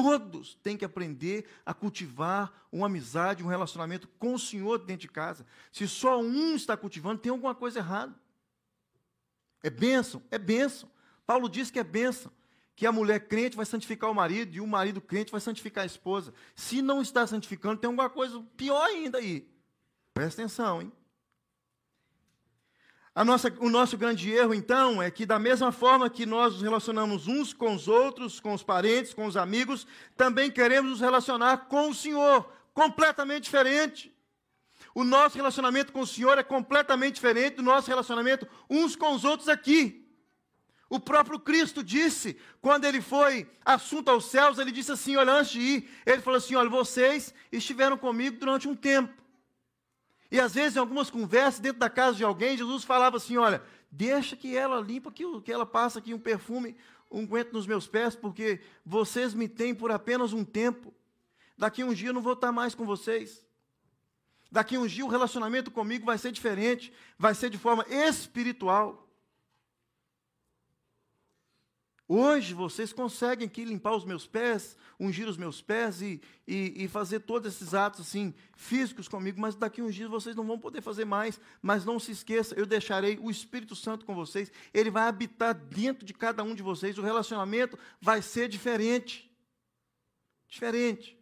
Todos 0.00 0.54
têm 0.62 0.76
que 0.76 0.84
aprender 0.84 1.44
a 1.66 1.74
cultivar 1.74 2.52
uma 2.70 2.86
amizade, 2.86 3.42
um 3.42 3.48
relacionamento 3.48 4.06
com 4.16 4.32
o 4.32 4.38
Senhor 4.38 4.78
dentro 4.78 5.02
de 5.02 5.08
casa. 5.08 5.44
Se 5.72 5.88
só 5.88 6.20
um 6.20 6.54
está 6.54 6.76
cultivando, 6.76 7.20
tem 7.20 7.32
alguma 7.32 7.52
coisa 7.52 7.80
errada. 7.80 8.14
É 9.60 9.68
bênção? 9.68 10.22
É 10.30 10.38
bênção. 10.38 10.88
Paulo 11.26 11.48
diz 11.48 11.68
que 11.68 11.80
é 11.80 11.84
bênção. 11.84 12.30
Que 12.76 12.86
a 12.86 12.92
mulher 12.92 13.26
crente 13.26 13.56
vai 13.56 13.66
santificar 13.66 14.08
o 14.08 14.14
marido 14.14 14.54
e 14.54 14.60
o 14.60 14.66
marido 14.68 15.00
crente 15.00 15.32
vai 15.32 15.40
santificar 15.40 15.82
a 15.82 15.86
esposa. 15.86 16.32
Se 16.54 16.80
não 16.80 17.02
está 17.02 17.26
santificando, 17.26 17.80
tem 17.80 17.88
alguma 17.88 18.08
coisa 18.08 18.40
pior 18.56 18.84
ainda 18.84 19.18
aí. 19.18 19.50
Presta 20.14 20.42
atenção, 20.42 20.80
hein? 20.80 20.92
Nossa, 23.24 23.52
o 23.58 23.68
nosso 23.68 23.98
grande 23.98 24.30
erro, 24.30 24.54
então, 24.54 25.02
é 25.02 25.10
que, 25.10 25.26
da 25.26 25.38
mesma 25.38 25.72
forma 25.72 26.08
que 26.08 26.24
nós 26.24 26.54
nos 26.54 26.62
relacionamos 26.62 27.26
uns 27.26 27.52
com 27.52 27.74
os 27.74 27.88
outros, 27.88 28.38
com 28.38 28.54
os 28.54 28.62
parentes, 28.62 29.12
com 29.12 29.26
os 29.26 29.36
amigos, 29.36 29.86
também 30.16 30.50
queremos 30.50 30.90
nos 30.90 31.00
relacionar 31.00 31.68
com 31.68 31.90
o 31.90 31.94
Senhor, 31.94 32.48
completamente 32.72 33.44
diferente. 33.44 34.16
O 34.94 35.04
nosso 35.04 35.36
relacionamento 35.36 35.92
com 35.92 36.00
o 36.00 36.06
Senhor 36.06 36.38
é 36.38 36.42
completamente 36.42 37.14
diferente 37.14 37.56
do 37.56 37.62
nosso 37.62 37.88
relacionamento 37.88 38.46
uns 38.68 38.96
com 38.96 39.12
os 39.12 39.24
outros 39.24 39.48
aqui. 39.48 40.04
O 40.90 40.98
próprio 40.98 41.38
Cristo 41.38 41.82
disse, 41.82 42.36
quando 42.60 42.84
ele 42.84 43.00
foi 43.02 43.48
assunto 43.64 44.10
aos 44.10 44.24
céus, 44.26 44.58
ele 44.58 44.72
disse 44.72 44.90
assim: 44.90 45.16
olha, 45.16 45.32
antes 45.32 45.52
de 45.52 45.60
ir, 45.60 45.90
ele 46.06 46.22
falou 46.22 46.38
assim: 46.38 46.54
olha, 46.54 46.70
vocês 46.70 47.34
estiveram 47.52 47.98
comigo 47.98 48.38
durante 48.38 48.66
um 48.66 48.74
tempo. 48.74 49.12
E 50.30 50.38
às 50.38 50.54
vezes, 50.54 50.76
em 50.76 50.80
algumas 50.80 51.10
conversas, 51.10 51.60
dentro 51.60 51.78
da 51.78 51.88
casa 51.88 52.16
de 52.16 52.24
alguém, 52.24 52.56
Jesus 52.56 52.84
falava 52.84 53.16
assim: 53.16 53.36
olha, 53.36 53.62
deixa 53.90 54.36
que 54.36 54.56
ela 54.56 54.80
limpa, 54.80 55.10
que, 55.10 55.24
que 55.40 55.52
ela 55.52 55.64
passa 55.64 55.98
aqui 55.98 56.12
um 56.12 56.18
perfume, 56.18 56.76
um 57.10 57.20
unguento 57.20 57.52
nos 57.52 57.66
meus 57.66 57.86
pés, 57.86 58.14
porque 58.14 58.60
vocês 58.84 59.32
me 59.32 59.48
têm 59.48 59.74
por 59.74 59.90
apenas 59.90 60.32
um 60.32 60.44
tempo. 60.44 60.92
Daqui 61.56 61.82
um 61.82 61.94
dia 61.94 62.10
eu 62.10 62.14
não 62.14 62.20
vou 62.20 62.34
estar 62.34 62.52
mais 62.52 62.74
com 62.74 62.84
vocês. 62.84 63.44
Daqui 64.50 64.78
um 64.78 64.86
dia 64.86 65.04
o 65.04 65.08
relacionamento 65.08 65.70
comigo 65.70 66.06
vai 66.06 66.18
ser 66.18 66.32
diferente, 66.32 66.92
vai 67.18 67.34
ser 67.34 67.50
de 67.50 67.58
forma 67.58 67.84
espiritual. 67.88 69.07
Hoje 72.10 72.54
vocês 72.54 72.90
conseguem 72.90 73.46
aqui 73.46 73.66
limpar 73.66 73.94
os 73.94 74.06
meus 74.06 74.26
pés, 74.26 74.74
ungir 74.98 75.28
os 75.28 75.36
meus 75.36 75.60
pés 75.60 76.00
e, 76.00 76.22
e, 76.46 76.84
e, 76.84 76.88
fazer 76.88 77.20
todos 77.20 77.54
esses 77.54 77.74
atos 77.74 78.00
assim 78.00 78.34
físicos 78.56 79.06
comigo, 79.06 79.38
mas 79.38 79.54
daqui 79.54 79.82
uns 79.82 79.94
dias 79.94 80.08
vocês 80.08 80.34
não 80.34 80.46
vão 80.46 80.58
poder 80.58 80.80
fazer 80.80 81.04
mais. 81.04 81.38
Mas 81.60 81.84
não 81.84 81.98
se 81.98 82.10
esqueça, 82.10 82.54
eu 82.54 82.64
deixarei 82.64 83.18
o 83.20 83.30
Espírito 83.30 83.76
Santo 83.76 84.06
com 84.06 84.14
vocês, 84.14 84.50
ele 84.72 84.90
vai 84.90 85.06
habitar 85.06 85.54
dentro 85.54 86.06
de 86.06 86.14
cada 86.14 86.42
um 86.42 86.54
de 86.54 86.62
vocês. 86.62 86.96
O 86.96 87.02
relacionamento 87.02 87.78
vai 88.00 88.22
ser 88.22 88.48
diferente. 88.48 89.30
Diferente. 90.48 91.14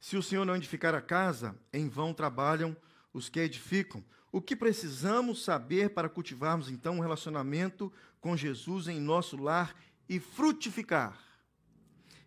Se 0.00 0.16
o 0.16 0.22
Senhor 0.22 0.46
não 0.46 0.56
edificar 0.56 0.94
a 0.94 1.02
casa, 1.02 1.54
em 1.70 1.86
vão 1.86 2.14
trabalham 2.14 2.74
os 3.12 3.28
que 3.28 3.40
edificam. 3.40 4.02
O 4.34 4.42
que 4.42 4.56
precisamos 4.56 5.44
saber 5.44 5.90
para 5.90 6.08
cultivarmos 6.08 6.68
então 6.68 6.96
um 6.96 7.00
relacionamento 7.00 7.92
com 8.20 8.36
Jesus 8.36 8.88
em 8.88 8.98
nosso 8.98 9.36
lar 9.36 9.76
e 10.08 10.18
frutificar? 10.18 11.16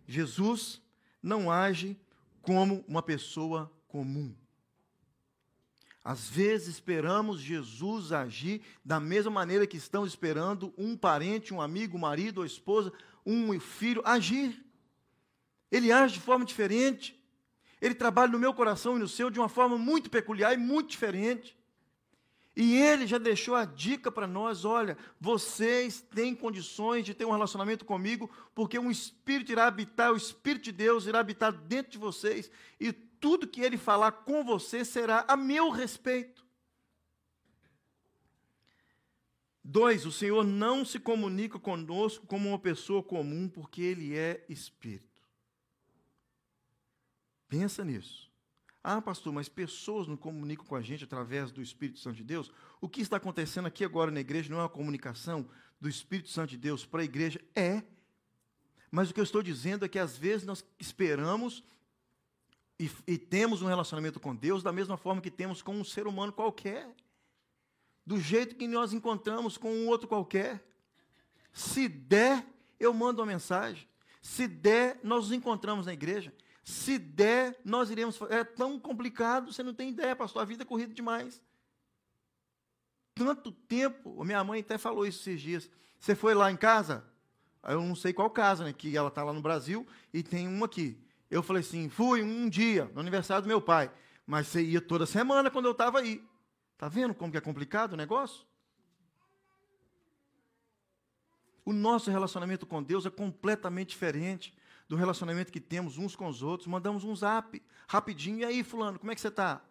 Jesus 0.06 0.80
não 1.22 1.50
age 1.50 2.00
como 2.40 2.82
uma 2.88 3.02
pessoa 3.02 3.70
comum. 3.88 4.34
Às 6.02 6.30
vezes 6.30 6.68
esperamos 6.68 7.40
Jesus 7.40 8.10
agir 8.10 8.62
da 8.82 8.98
mesma 8.98 9.30
maneira 9.30 9.66
que 9.66 9.76
estão 9.76 10.06
esperando 10.06 10.72
um 10.78 10.96
parente, 10.96 11.52
um 11.52 11.60
amigo, 11.60 11.98
marido 11.98 12.38
ou 12.38 12.46
esposa, 12.46 12.90
um 13.26 13.60
filho 13.60 14.00
agir. 14.02 14.64
Ele 15.70 15.92
age 15.92 16.14
de 16.14 16.20
forma 16.20 16.46
diferente. 16.46 17.22
Ele 17.82 17.94
trabalha 17.94 18.32
no 18.32 18.38
meu 18.38 18.54
coração 18.54 18.96
e 18.96 18.98
no 18.98 19.06
seu 19.06 19.28
de 19.28 19.38
uma 19.38 19.50
forma 19.50 19.76
muito 19.76 20.08
peculiar 20.08 20.54
e 20.54 20.56
muito 20.56 20.88
diferente. 20.88 21.57
E 22.60 22.74
ele 22.74 23.06
já 23.06 23.18
deixou 23.18 23.54
a 23.54 23.64
dica 23.64 24.10
para 24.10 24.26
nós: 24.26 24.64
olha, 24.64 24.98
vocês 25.20 26.00
têm 26.00 26.34
condições 26.34 27.04
de 27.06 27.14
ter 27.14 27.24
um 27.24 27.30
relacionamento 27.30 27.84
comigo, 27.84 28.28
porque 28.52 28.76
um 28.80 28.90
Espírito 28.90 29.52
irá 29.52 29.68
habitar, 29.68 30.12
o 30.12 30.16
Espírito 30.16 30.64
de 30.64 30.72
Deus 30.72 31.06
irá 31.06 31.20
habitar 31.20 31.52
dentro 31.52 31.92
de 31.92 31.98
vocês, 31.98 32.50
e 32.80 32.92
tudo 32.92 33.46
que 33.46 33.60
ele 33.60 33.78
falar 33.78 34.10
com 34.10 34.42
você 34.42 34.84
será 34.84 35.24
a 35.28 35.36
meu 35.36 35.70
respeito. 35.70 36.44
Dois, 39.62 40.04
o 40.04 40.10
Senhor 40.10 40.42
não 40.44 40.84
se 40.84 40.98
comunica 40.98 41.60
conosco 41.60 42.26
como 42.26 42.48
uma 42.48 42.58
pessoa 42.58 43.04
comum, 43.04 43.48
porque 43.48 43.82
Ele 43.82 44.16
é 44.16 44.44
Espírito. 44.48 45.22
Pensa 47.46 47.84
nisso. 47.84 48.27
Ah, 48.90 49.02
pastor, 49.02 49.34
mas 49.34 49.50
pessoas 49.50 50.08
não 50.08 50.16
comunicam 50.16 50.64
com 50.64 50.74
a 50.74 50.80
gente 50.80 51.04
através 51.04 51.52
do 51.52 51.60
Espírito 51.60 51.98
Santo 51.98 52.16
de 52.16 52.24
Deus? 52.24 52.50
O 52.80 52.88
que 52.88 53.02
está 53.02 53.18
acontecendo 53.18 53.66
aqui 53.66 53.84
agora 53.84 54.10
na 54.10 54.20
igreja 54.20 54.48
não 54.48 54.56
é 54.56 54.62
uma 54.62 54.68
comunicação 54.70 55.46
do 55.78 55.90
Espírito 55.90 56.30
Santo 56.30 56.48
de 56.48 56.56
Deus 56.56 56.86
para 56.86 57.02
a 57.02 57.04
igreja? 57.04 57.38
É. 57.54 57.82
Mas 58.90 59.10
o 59.10 59.12
que 59.12 59.20
eu 59.20 59.24
estou 59.24 59.42
dizendo 59.42 59.84
é 59.84 59.88
que 59.88 59.98
às 59.98 60.16
vezes 60.16 60.46
nós 60.46 60.64
esperamos 60.80 61.62
e, 62.80 62.90
e 63.06 63.18
temos 63.18 63.60
um 63.60 63.66
relacionamento 63.66 64.18
com 64.18 64.34
Deus 64.34 64.62
da 64.62 64.72
mesma 64.72 64.96
forma 64.96 65.20
que 65.20 65.30
temos 65.30 65.60
com 65.60 65.74
um 65.74 65.84
ser 65.84 66.06
humano 66.06 66.32
qualquer. 66.32 66.90
Do 68.06 68.18
jeito 68.18 68.56
que 68.56 68.66
nós 68.66 68.94
encontramos 68.94 69.58
com 69.58 69.70
um 69.70 69.88
outro 69.88 70.08
qualquer. 70.08 70.66
Se 71.52 71.88
der, 71.88 72.42
eu 72.80 72.94
mando 72.94 73.20
uma 73.20 73.26
mensagem. 73.26 73.86
Se 74.22 74.48
der, 74.48 74.98
nós 75.04 75.24
nos 75.24 75.32
encontramos 75.32 75.84
na 75.84 75.92
igreja. 75.92 76.32
Se 76.68 76.98
der, 76.98 77.58
nós 77.64 77.88
iremos. 77.88 78.20
É 78.28 78.44
tão 78.44 78.78
complicado, 78.78 79.50
você 79.50 79.62
não 79.62 79.72
tem 79.72 79.88
ideia, 79.88 80.14
pastor. 80.14 80.42
A 80.42 80.44
vida 80.44 80.64
é 80.64 80.66
corrida 80.66 80.92
demais. 80.92 81.40
Tanto 83.14 83.50
tempo. 83.50 84.22
Minha 84.22 84.44
mãe 84.44 84.60
até 84.60 84.76
falou 84.76 85.06
isso 85.06 85.18
esses 85.20 85.40
dias. 85.40 85.70
Você 85.98 86.14
foi 86.14 86.34
lá 86.34 86.52
em 86.52 86.58
casa? 86.58 87.02
Eu 87.62 87.80
não 87.80 87.94
sei 87.94 88.12
qual 88.12 88.28
casa, 88.28 88.64
né? 88.64 88.74
Que 88.74 88.94
ela 88.94 89.08
está 89.08 89.24
lá 89.24 89.32
no 89.32 89.40
Brasil 89.40 89.86
e 90.12 90.22
tem 90.22 90.46
uma 90.46 90.66
aqui. 90.66 91.02
Eu 91.30 91.42
falei 91.42 91.62
assim: 91.62 91.88
fui 91.88 92.22
um 92.22 92.50
dia, 92.50 92.84
no 92.92 93.00
aniversário 93.00 93.44
do 93.44 93.48
meu 93.48 93.62
pai. 93.62 93.90
Mas 94.26 94.48
você 94.48 94.62
ia 94.62 94.82
toda 94.82 95.06
semana 95.06 95.50
quando 95.50 95.64
eu 95.64 95.72
estava 95.72 96.00
aí. 96.00 96.22
Está 96.74 96.86
vendo 96.86 97.14
como 97.14 97.32
que 97.32 97.38
é 97.38 97.40
complicado 97.40 97.94
o 97.94 97.96
negócio? 97.96 98.44
O 101.64 101.72
nosso 101.72 102.10
relacionamento 102.10 102.66
com 102.66 102.82
Deus 102.82 103.06
é 103.06 103.10
completamente 103.10 103.88
diferente 103.88 104.54
do 104.88 104.96
relacionamento 104.96 105.52
que 105.52 105.60
temos 105.60 105.98
uns 105.98 106.16
com 106.16 106.26
os 106.26 106.42
outros, 106.42 106.66
mandamos 106.66 107.04
um 107.04 107.14
zap 107.14 107.62
rapidinho. 107.86 108.38
E 108.38 108.44
aí, 108.44 108.64
fulano, 108.64 108.98
como 108.98 109.12
é 109.12 109.14
que 109.14 109.20
você 109.20 109.28
está? 109.28 109.62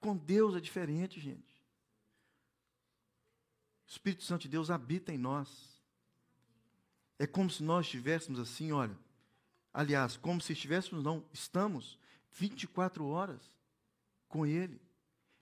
Com 0.00 0.16
Deus 0.16 0.54
é 0.54 0.60
diferente, 0.60 1.20
gente. 1.20 1.60
O 3.86 3.90
Espírito 3.90 4.22
Santo 4.22 4.42
de 4.42 4.48
Deus 4.48 4.70
habita 4.70 5.12
em 5.12 5.18
nós. 5.18 5.82
É 7.18 7.26
como 7.26 7.50
se 7.50 7.62
nós 7.62 7.86
estivéssemos 7.86 8.40
assim, 8.40 8.72
olha. 8.72 8.96
Aliás, 9.74 10.16
como 10.16 10.40
se 10.40 10.52
estivéssemos, 10.52 11.02
não, 11.02 11.24
estamos 11.32 11.98
24 12.32 13.06
horas 13.06 13.50
com 14.28 14.46
Ele. 14.46 14.80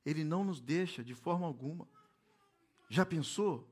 Ele 0.05 0.25
não 0.25 0.43
nos 0.43 0.61
deixa 0.61 1.05
de 1.05 1.15
forma 1.15 1.47
alguma. 1.47 1.87
Já 2.89 3.05
pensou? 3.05 3.70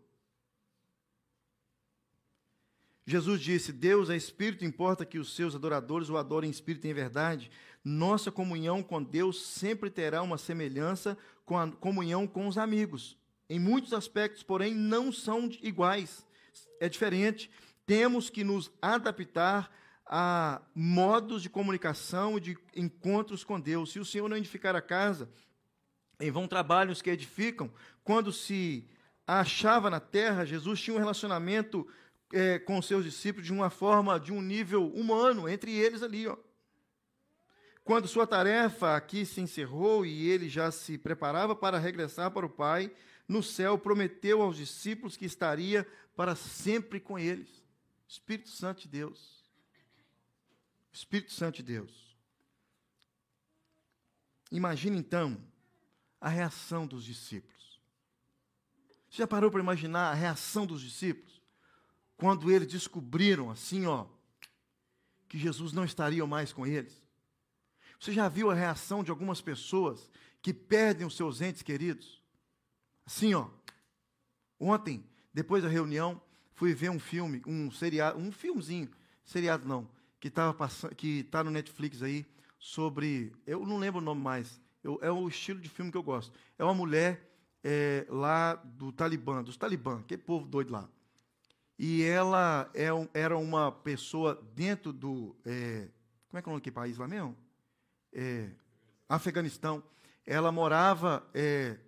Jesus 3.11 3.41
disse: 3.41 3.73
Deus 3.73 4.11
é 4.11 4.17
espírito, 4.17 4.67
importa 4.67 5.07
que 5.07 5.19
os 5.19 5.35
seus 5.35 5.55
adoradores 5.55 6.11
o 6.11 6.19
adorem 6.19 6.49
em 6.49 6.51
espírito 6.51 6.87
e 6.87 6.91
em 6.91 6.93
verdade. 6.93 7.51
Nossa 7.83 8.31
comunhão 8.31 8.83
com 8.83 9.03
Deus 9.03 9.43
sempre 9.43 9.89
terá 9.89 10.21
uma 10.21 10.37
semelhança 10.37 11.17
com 11.47 11.57
a 11.57 11.73
comunhão 11.73 12.27
com 12.27 12.47
os 12.47 12.59
amigos. 12.59 13.17
Em 13.49 13.59
muitos 13.59 13.95
aspectos, 13.95 14.43
porém, 14.43 14.75
não 14.75 15.11
são 15.11 15.49
iguais. 15.63 16.27
É 16.79 16.87
diferente. 16.87 17.51
Temos 17.87 18.29
que 18.29 18.45
nos 18.45 18.71
adaptar 18.83 19.75
a 20.05 20.61
modos 20.75 21.41
de 21.41 21.49
comunicação 21.49 22.37
e 22.37 22.43
de 22.43 22.59
encontros 22.77 23.43
com 23.43 23.59
Deus. 23.59 23.91
Se 23.91 23.99
o 23.99 24.05
Senhor 24.05 24.29
não 24.29 24.37
edificar 24.37 24.77
a 24.77 24.83
casa, 24.83 25.31
em 26.21 26.31
vão 26.31 26.47
trabalhos 26.47 27.01
que 27.01 27.09
edificam. 27.09 27.73
Quando 28.05 28.31
se 28.35 28.87
achava 29.27 29.89
na 29.89 29.99
terra, 29.99 30.45
Jesus 30.45 30.79
tinha 30.79 30.95
um 30.95 31.01
relacionamento 31.01 31.89
é, 32.33 32.59
com 32.59 32.81
seus 32.83 33.05
discípulos 33.05 33.47
de 33.47 33.53
uma 33.53 33.71
forma, 33.71 34.19
de 34.19 34.33
um 34.33 34.43
nível 34.43 34.89
humano, 34.89 35.49
entre 35.49 35.73
eles 35.73 36.03
ali. 36.03 36.27
Ó. 36.27 36.37
Quando 37.85 38.07
sua 38.07 38.27
tarefa 38.27 38.97
aqui 38.97 39.25
se 39.25 39.41
encerrou 39.41 40.05
e 40.05 40.29
ele 40.29 40.49
já 40.49 40.71
se 40.71 40.99
preparava 40.99 41.57
para 41.57 41.79
regressar 41.79 42.31
para 42.31 42.45
o 42.45 42.51
Pai, 42.51 42.93
no 43.27 43.43
céu 43.43 43.79
prometeu 43.79 44.43
aos 44.43 44.57
discípulos 44.57 45.17
que 45.17 45.25
estaria 45.25 45.87
para 46.15 46.35
sempre 46.35 47.01
com 47.01 47.19
eles. 47.19 47.63
Espírito 48.07 48.51
Santo 48.51 48.83
de 48.83 48.89
Deus. 48.89 49.45
Espírito 50.93 51.33
Santo 51.33 51.57
de 51.57 51.63
Deus. 51.63 52.17
Imagine 54.51 54.99
então 54.99 55.41
a 56.21 56.29
reação 56.29 56.87
dos 56.87 57.05
discípulos. 57.05 57.81
Você 59.09 59.19
já 59.19 59.27
parou 59.27 59.51
para 59.51 59.61
imaginar 59.61 60.11
a 60.11 60.15
reação 60.15 60.67
dos 60.67 60.81
discípulos? 60.81 61.38
Quando 62.19 62.51
eles 62.51 62.67
descobriram 62.67 63.49
assim, 63.49 63.87
ó, 63.87 64.05
que 65.29 65.39
Jesus 65.39 65.73
não 65.73 65.85
estaria 65.85 66.27
mais 66.27 66.53
com 66.53 66.67
eles. 66.67 67.01
Você 67.99 68.13
já 68.13 68.29
viu 68.29 68.51
a 68.51 68.55
reação 68.55 69.05
de 69.05 69.11
algumas 69.11 69.41
pessoas 69.41 70.11
que 70.43 70.53
perdem 70.53 71.07
os 71.07 71.17
seus 71.17 71.41
entes 71.41 71.63
queridos? 71.63 72.21
Assim, 73.07 73.35
ó. 73.35 73.49
Ontem, 74.59 75.05
depois 75.33 75.63
da 75.63 75.69
reunião, 75.69 76.21
fui 76.55 76.75
ver 76.75 76.91
um 76.91 76.99
filme, 76.99 77.41
um 77.47 77.71
seriado, 77.71 78.19
um 78.19 78.33
filmezinho, 78.33 78.91
seriado 79.25 79.67
não, 79.67 79.89
que 80.19 80.29
tava 80.29 80.53
passando, 80.53 80.97
que 80.97 81.21
está 81.21 81.45
no 81.45 81.53
Netflix 81.53 82.03
aí 82.03 82.27
sobre, 82.59 83.33
eu 83.47 83.65
não 83.65 83.79
lembro 83.79 84.01
o 84.01 84.05
nome 84.05 84.21
mais. 84.21 84.61
Eu, 84.83 84.99
é 85.03 85.11
o 85.11 85.29
estilo 85.29 85.61
de 85.61 85.69
filme 85.69 85.93
que 85.93 85.97
eu 85.97 86.03
gosto. 86.03 86.37
É 86.59 86.65
uma 86.65 86.75
mulher 86.75 87.33
é, 87.63 88.05
lá 88.09 88.57
do 88.57 88.91
Talibã, 88.91 89.45
dos 89.45 89.57
Talibã, 89.57 90.03
que 90.03 90.19
povo 90.19 90.49
doido 90.49 90.73
lá 90.73 90.89
e 91.79 92.03
ela 92.03 92.69
é, 92.75 92.89
era 93.15 93.39
uma 93.39 93.71
pessoa 93.71 94.43
dentro 94.55 94.93
do. 94.93 95.37
É, 95.45 95.89
como 96.29 96.39
é 96.39 96.43
que 96.43 96.49
é 96.49 96.51
o 96.51 96.53
nome 96.53 96.61
daquele 96.61 96.75
país 96.75 96.99
lá 96.99 97.07
mesmo? 97.07 97.37
É, 98.13 98.51
Afeganistão. 99.09 99.83
Ela 100.27 100.51
morava, 100.51 101.27
é, 101.33 101.79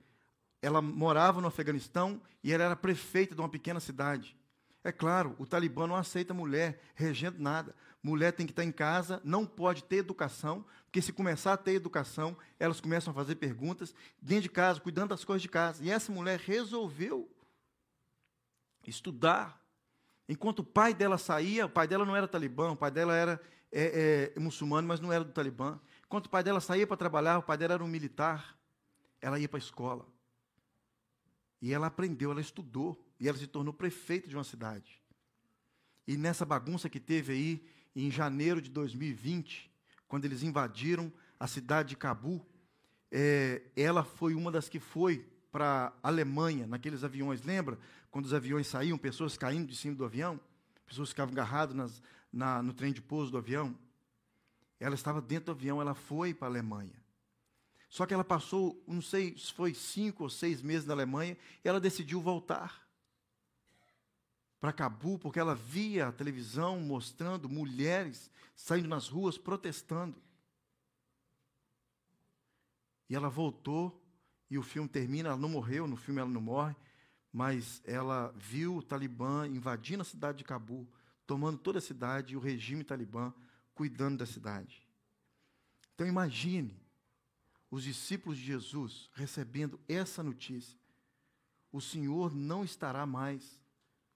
ela 0.62 0.80
morava 0.80 1.40
no 1.40 1.48
Afeganistão 1.48 2.22
e 2.42 2.52
ela 2.52 2.64
era 2.64 2.76
prefeita 2.76 3.34
de 3.34 3.40
uma 3.40 3.48
pequena 3.48 3.80
cidade. 3.80 4.36
É 4.82 4.90
claro, 4.90 5.36
o 5.38 5.44
Talibã 5.44 5.86
não 5.86 5.96
aceita 5.96 6.32
mulher 6.32 6.80
regendo 6.94 7.42
nada. 7.42 7.74
Mulher 8.02 8.32
tem 8.32 8.46
que 8.46 8.52
estar 8.52 8.64
em 8.64 8.72
casa, 8.72 9.20
não 9.22 9.44
pode 9.44 9.84
ter 9.84 9.96
educação, 9.96 10.64
porque 10.84 11.02
se 11.02 11.12
começar 11.12 11.52
a 11.52 11.56
ter 11.56 11.72
educação, 11.72 12.34
elas 12.58 12.80
começam 12.80 13.10
a 13.10 13.14
fazer 13.14 13.34
perguntas 13.34 13.94
dentro 14.22 14.44
de 14.44 14.48
casa, 14.48 14.80
cuidando 14.80 15.10
das 15.10 15.22
coisas 15.22 15.42
de 15.42 15.48
casa. 15.48 15.84
E 15.84 15.90
essa 15.90 16.10
mulher 16.10 16.38
resolveu 16.38 17.28
estudar, 18.86 19.59
Enquanto 20.30 20.60
o 20.60 20.64
pai 20.64 20.94
dela 20.94 21.18
saía, 21.18 21.66
o 21.66 21.68
pai 21.68 21.88
dela 21.88 22.06
não 22.06 22.14
era 22.14 22.28
talibã, 22.28 22.70
o 22.70 22.76
pai 22.76 22.88
dela 22.88 23.12
era 23.16 23.42
é, 23.72 24.32
é, 24.36 24.38
muçulmano, 24.38 24.86
mas 24.86 25.00
não 25.00 25.12
era 25.12 25.24
do 25.24 25.32
talibã. 25.32 25.76
Enquanto 26.06 26.26
o 26.26 26.30
pai 26.30 26.44
dela 26.44 26.60
saía 26.60 26.86
para 26.86 26.96
trabalhar, 26.96 27.38
o 27.38 27.42
pai 27.42 27.58
dela 27.58 27.74
era 27.74 27.82
um 27.82 27.88
militar, 27.88 28.56
ela 29.20 29.40
ia 29.40 29.48
para 29.48 29.58
a 29.58 29.58
escola. 29.58 30.06
E 31.60 31.74
ela 31.74 31.88
aprendeu, 31.88 32.30
ela 32.30 32.40
estudou, 32.40 33.04
e 33.18 33.28
ela 33.28 33.36
se 33.36 33.48
tornou 33.48 33.74
prefeita 33.74 34.28
de 34.28 34.36
uma 34.36 34.44
cidade. 34.44 35.02
E 36.06 36.16
nessa 36.16 36.46
bagunça 36.46 36.88
que 36.88 37.00
teve 37.00 37.32
aí, 37.32 37.66
em 37.96 38.08
janeiro 38.08 38.62
de 38.62 38.70
2020, 38.70 39.68
quando 40.06 40.26
eles 40.26 40.44
invadiram 40.44 41.12
a 41.40 41.48
cidade 41.48 41.88
de 41.88 41.96
Cabu, 41.96 42.46
é, 43.10 43.62
ela 43.74 44.04
foi 44.04 44.34
uma 44.34 44.52
das 44.52 44.68
que 44.68 44.78
foi 44.78 45.28
para 45.50 45.92
a 46.00 46.08
Alemanha, 46.08 46.68
naqueles 46.68 47.02
aviões, 47.02 47.42
lembra? 47.42 47.76
Quando 48.10 48.26
os 48.26 48.34
aviões 48.34 48.66
saíam, 48.66 48.98
pessoas 48.98 49.36
caindo 49.36 49.68
de 49.68 49.76
cima 49.76 49.94
do 49.94 50.04
avião, 50.04 50.40
pessoas 50.84 51.10
ficavam 51.10 51.32
agarradas 51.32 51.74
nas, 51.74 52.02
na, 52.32 52.62
no 52.62 52.72
trem 52.72 52.92
de 52.92 53.00
pouso 53.00 53.30
do 53.30 53.38
avião. 53.38 53.76
Ela 54.78 54.94
estava 54.94 55.20
dentro 55.20 55.46
do 55.46 55.52
avião, 55.52 55.80
ela 55.80 55.94
foi 55.94 56.34
para 56.34 56.48
a 56.48 56.50
Alemanha. 56.50 57.00
Só 57.88 58.06
que 58.06 58.14
ela 58.14 58.24
passou, 58.24 58.82
não 58.86 59.02
sei 59.02 59.36
se 59.36 59.52
foi 59.52 59.74
cinco 59.74 60.24
ou 60.24 60.30
seis 60.30 60.62
meses 60.62 60.86
na 60.86 60.94
Alemanha, 60.94 61.36
e 61.64 61.68
ela 61.68 61.80
decidiu 61.80 62.20
voltar 62.20 62.88
para 64.60 64.72
Cabu, 64.72 65.18
porque 65.18 65.40
ela 65.40 65.54
via 65.54 66.08
a 66.08 66.12
televisão 66.12 66.78
mostrando 66.80 67.48
mulheres 67.48 68.30
saindo 68.54 68.88
nas 68.88 69.08
ruas 69.08 69.38
protestando. 69.38 70.20
E 73.08 73.16
ela 73.16 73.28
voltou 73.28 74.00
e 74.50 74.58
o 74.58 74.62
filme 74.62 74.88
termina, 74.88 75.30
ela 75.30 75.38
não 75.38 75.48
morreu, 75.48 75.86
no 75.86 75.96
filme 75.96 76.20
ela 76.20 76.30
não 76.30 76.40
morre, 76.40 76.76
mas 77.32 77.80
ela 77.84 78.34
viu 78.36 78.76
o 78.76 78.82
Talibã 78.82 79.46
invadindo 79.46 80.02
a 80.02 80.04
cidade 80.04 80.38
de 80.38 80.44
Cabu, 80.44 80.88
tomando 81.26 81.58
toda 81.58 81.78
a 81.78 81.82
cidade 81.82 82.34
e 82.34 82.36
o 82.36 82.40
regime 82.40 82.82
talibã 82.82 83.32
cuidando 83.72 84.18
da 84.18 84.26
cidade. 84.26 84.86
Então 85.94 86.06
imagine 86.06 86.76
os 87.70 87.84
discípulos 87.84 88.36
de 88.36 88.44
Jesus 88.44 89.08
recebendo 89.12 89.78
essa 89.88 90.22
notícia. 90.22 90.76
O 91.70 91.80
Senhor 91.80 92.34
não 92.34 92.64
estará 92.64 93.06
mais 93.06 93.60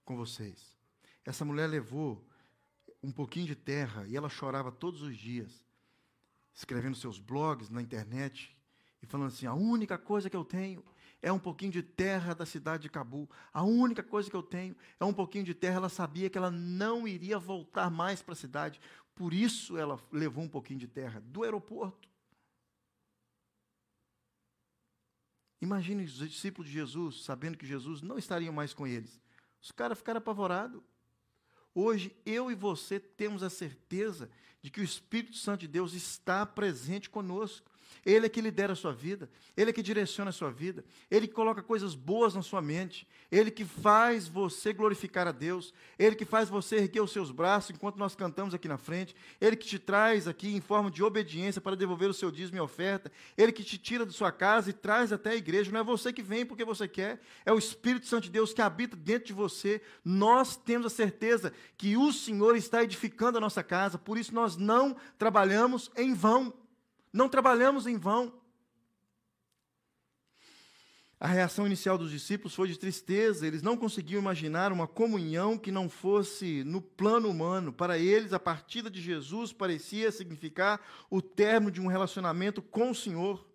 com 0.05 0.17
vocês. 0.17 0.77
Essa 1.25 1.45
mulher 1.45 1.69
levou 1.69 2.27
um 3.01 3.13
pouquinho 3.13 3.47
de 3.47 3.55
terra 3.55 4.07
e 4.09 4.17
ela 4.17 4.29
chorava 4.29 4.73
todos 4.73 5.03
os 5.03 5.17
dias, 5.17 5.65
escrevendo 6.53 6.97
seus 6.97 7.19
blogs 7.19 7.71
na 7.71 7.81
internet, 7.81 8.57
e 9.01 9.07
falando 9.07 9.29
assim: 9.29 9.47
a 9.47 9.55
única 9.55 9.97
coisa 9.97 10.29
que 10.29 10.37
eu 10.37 10.45
tenho 10.45 10.85
é 11.25 11.33
um 11.33 11.39
pouquinho 11.39 11.73
de 11.73 11.83
terra 11.83 12.35
da 12.35 12.45
cidade 12.45 12.83
de 12.83 12.91
Cabu. 12.91 13.27
A 13.51 13.63
única 13.63 14.03
coisa 14.03 14.29
que 14.29 14.37
eu 14.37 14.43
tenho 14.43 14.77
é 15.01 15.05
um 15.07 15.13
pouquinho 15.13 15.43
de 15.43 15.55
terra. 15.55 15.77
Ela 15.77 15.89
sabia 15.89 16.29
que 16.29 16.37
ela 16.37 16.51
não 16.51 17.09
iria 17.09 17.39
voltar 17.39 17.91
mais 17.91 18.21
para 18.21 18.35
a 18.35 18.37
cidade. 18.37 18.79
Por 19.15 19.33
isso 19.33 19.79
ela 19.79 19.99
levou 20.13 20.45
um 20.45 20.49
pouquinho 20.49 20.81
de 20.81 20.87
terra 20.87 21.23
do 21.25 21.43
aeroporto. 21.43 22.11
Imagine 25.63 26.05
os 26.05 26.13
discípulos 26.13 26.69
de 26.69 26.75
Jesus 26.75 27.25
sabendo 27.25 27.57
que 27.57 27.67
Jesus 27.67 28.03
não 28.03 28.19
estaria 28.19 28.53
mais 28.53 28.75
com 28.75 28.87
eles. 28.87 29.19
Os 29.63 29.73
caras 29.73 29.97
ficaram 29.97 30.19
apavorados. 30.19 30.83
Hoje, 31.75 32.15
eu 32.27 32.51
e 32.51 32.55
você 32.55 33.01
temos 33.01 33.43
a 33.43 33.49
certeza 33.49 34.31
de 34.61 34.71
que 34.71 34.83
o 34.83 34.85
Espírito 34.85 35.39
Santo 35.39 35.61
de 35.61 35.69
Deus 35.69 35.95
está 35.95 36.45
presente 36.45 37.09
conosco. 37.09 37.74
Ele 38.05 38.27
é 38.27 38.29
que 38.29 38.41
lidera 38.41 38.73
a 38.73 38.77
sua 38.77 38.93
vida, 38.93 39.29
Ele 39.57 39.71
é 39.71 39.73
que 39.73 39.83
direciona 39.83 40.31
a 40.31 40.33
sua 40.33 40.51
vida, 40.51 40.85
Ele 41.11 41.27
que 41.27 41.35
coloca 41.35 41.63
coisas 41.63 41.95
boas 41.95 42.35
na 42.35 42.43
sua 42.43 42.63
mente, 42.63 43.07
Ele 43.31 43.51
que 43.51 43.65
faz 43.65 44.29
você 44.29 44.73
glorificar 44.73 45.27
a 45.27 45.33
Deus, 45.33 45.73
Ele 45.99 46.17
que 46.17 46.25
faz 46.25 46.49
você 46.49 46.77
erguer 46.77 47.01
os 47.01 47.13
seus 47.13 47.31
braços 47.31 47.71
enquanto 47.71 47.97
nós 47.97 48.15
cantamos 48.15 48.55
aqui 48.55 48.69
na 48.69 48.79
frente, 48.79 49.15
Ele 49.41 49.57
que 49.57 49.67
te 49.67 49.79
traz 49.79 50.27
aqui 50.27 50.55
em 50.55 50.61
forma 50.61 50.91
de 50.91 51.03
obediência 51.03 51.61
para 51.61 51.77
devolver 51.77 52.09
o 52.09 52.15
seu 52.15 52.31
dízimo 52.31 52.59
e 52.59 52.61
oferta, 52.61 53.11
Ele 53.37 53.53
que 53.53 53.65
te 53.65 53.79
tira 53.79 54.07
de 54.07 54.13
sua 54.13 54.33
casa 54.33 54.71
e 54.71 54.73
traz 54.73 55.13
até 55.13 55.31
a 55.31 55.37
igreja. 55.37 55.71
Não 55.71 55.81
é 55.81 55.85
você 55.85 56.13
que 56.13 56.23
vem 56.23 56.45
porque 56.47 56.65
você 56.65 56.89
quer, 56.89 57.21
é 57.45 57.53
o 57.53 57.59
Espírito 57.59 58.07
Santo 58.07 58.25
de 58.25 58.31
Deus 58.31 58.53
que 58.53 58.63
habita 58.63 58.97
dentro 58.97 59.27
de 59.27 59.33
você. 59.33 59.81
Nós 60.05 60.57
temos 60.57 60.87
a 60.87 60.91
certeza 60.91 61.53
que 61.77 61.97
o 61.97 62.13
Senhor 62.13 62.57
está 62.57 62.83
edificando 62.83 63.39
a 63.39 63.41
nossa 63.41 63.63
casa, 63.63 63.99
por 63.99 64.19
isso 64.19 64.35
nós 64.35 64.57
não 64.57 64.97
trabalhamos 65.19 65.91
em 65.97 66.15
vão. 66.15 66.53
Não 67.15 67.29
trabalhamos 67.29 67.87
em 67.87 67.97
vão. 67.97 68.43
A 71.21 71.29
reação 71.29 71.65
inicial 71.65 71.97
dos 71.97 72.11
discípulos 72.11 72.57
foi 72.57 72.67
de 72.67 72.77
tristeza, 72.77 73.47
eles 73.47 73.63
não 73.63 73.77
conseguiam 73.77 74.21
imaginar 74.21 74.73
uma 74.73 74.89
comunhão 74.89 75.57
que 75.57 75.71
não 75.71 75.89
fosse 75.89 76.65
no 76.65 76.83
plano 76.83 77.31
humano. 77.31 77.73
Para 77.73 77.97
eles, 77.97 78.33
a 78.33 78.41
partida 78.41 78.91
de 78.91 79.01
Jesus 79.01 79.53
parecia 79.53 80.11
significar 80.11 80.81
o 81.09 81.23
término 81.23 81.71
de 81.71 81.81
um 81.81 81.87
relacionamento 81.87 82.61
com 82.61 82.91
o 82.91 82.95
Senhor. 82.97 83.49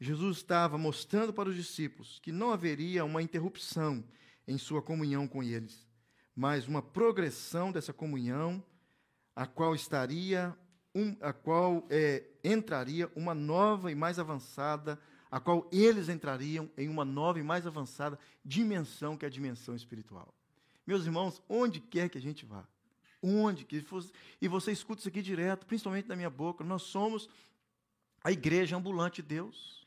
Jesus 0.00 0.38
estava 0.38 0.78
mostrando 0.78 1.34
para 1.34 1.50
os 1.50 1.54
discípulos 1.54 2.18
que 2.18 2.32
não 2.32 2.50
haveria 2.50 3.04
uma 3.04 3.20
interrupção 3.20 4.02
em 4.48 4.56
sua 4.56 4.80
comunhão 4.80 5.28
com 5.28 5.42
eles, 5.42 5.86
mas 6.34 6.66
uma 6.66 6.80
progressão 6.80 7.70
dessa 7.70 7.92
comunhão, 7.92 8.64
a 9.34 9.46
qual 9.46 9.74
estaria 9.74 10.56
um, 10.96 11.14
a 11.20 11.30
qual 11.30 11.86
é, 11.90 12.24
entraria 12.42 13.12
uma 13.14 13.34
nova 13.34 13.92
e 13.92 13.94
mais 13.94 14.18
avançada, 14.18 14.98
a 15.30 15.38
qual 15.38 15.68
eles 15.70 16.08
entrariam 16.08 16.70
em 16.74 16.88
uma 16.88 17.04
nova 17.04 17.38
e 17.38 17.42
mais 17.42 17.66
avançada 17.66 18.18
dimensão, 18.42 19.14
que 19.14 19.26
é 19.26 19.28
a 19.28 19.30
dimensão 19.30 19.76
espiritual. 19.76 20.32
Meus 20.86 21.04
irmãos, 21.04 21.42
onde 21.50 21.80
quer 21.80 22.08
que 22.08 22.16
a 22.16 22.20
gente 22.20 22.46
vá, 22.46 22.66
onde 23.22 23.64
que 23.66 23.82
fosse, 23.82 24.10
e 24.40 24.48
você 24.48 24.72
escuta 24.72 25.00
isso 25.00 25.08
aqui 25.08 25.20
direto, 25.20 25.66
principalmente 25.66 26.08
da 26.08 26.16
minha 26.16 26.30
boca, 26.30 26.64
nós 26.64 26.82
somos 26.82 27.28
a 28.24 28.32
igreja 28.32 28.76
ambulante 28.76 29.20
de 29.20 29.28
Deus. 29.28 29.86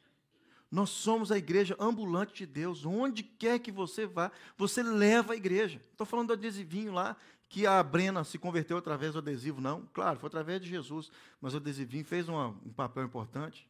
Nós 0.72 0.92
somos 0.92 1.32
a 1.32 1.38
igreja 1.38 1.76
ambulante 1.80 2.36
de 2.36 2.46
Deus. 2.46 2.86
Onde 2.86 3.24
quer 3.24 3.58
que 3.58 3.72
você 3.72 4.06
vá, 4.06 4.32
você 4.56 4.84
leva 4.84 5.34
a 5.34 5.36
igreja. 5.36 5.82
Estou 5.92 6.06
falando 6.06 6.28
do 6.28 6.34
adesivinho 6.34 6.94
lá, 6.94 7.18
que 7.50 7.66
a 7.66 7.82
Brena 7.82 8.24
se 8.24 8.38
converteu 8.38 8.78
através 8.78 9.14
do 9.14 9.20
adesivo, 9.20 9.60
não. 9.60 9.88
Claro, 9.88 10.20
foi 10.20 10.28
através 10.28 10.62
de 10.62 10.70
Jesus, 10.70 11.12
mas 11.42 11.56
o 11.56 11.58
adesivinho 11.58 12.06
fez 12.06 12.30
uma, 12.30 12.50
um 12.50 12.72
papel 12.72 13.04
importante. 13.04 13.68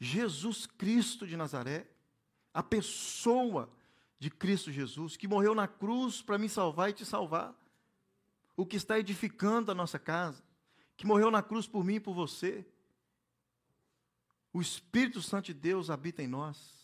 Jesus 0.00 0.66
Cristo 0.66 1.24
de 1.24 1.36
Nazaré, 1.36 1.86
a 2.52 2.64
pessoa 2.64 3.70
de 4.18 4.28
Cristo 4.28 4.72
Jesus, 4.72 5.16
que 5.16 5.28
morreu 5.28 5.54
na 5.54 5.68
cruz 5.68 6.20
para 6.20 6.36
me 6.36 6.48
salvar 6.48 6.90
e 6.90 6.94
te 6.94 7.04
salvar, 7.04 7.54
o 8.56 8.66
que 8.66 8.76
está 8.76 8.98
edificando 8.98 9.70
a 9.70 9.74
nossa 9.74 9.98
casa, 9.98 10.42
que 10.96 11.06
morreu 11.06 11.30
na 11.30 11.42
cruz 11.42 11.68
por 11.68 11.84
mim 11.84 11.94
e 11.94 12.00
por 12.00 12.12
você. 12.12 12.66
O 14.52 14.60
Espírito 14.60 15.22
Santo 15.22 15.46
de 15.46 15.54
Deus 15.54 15.90
habita 15.90 16.22
em 16.22 16.26
nós. 16.26 16.79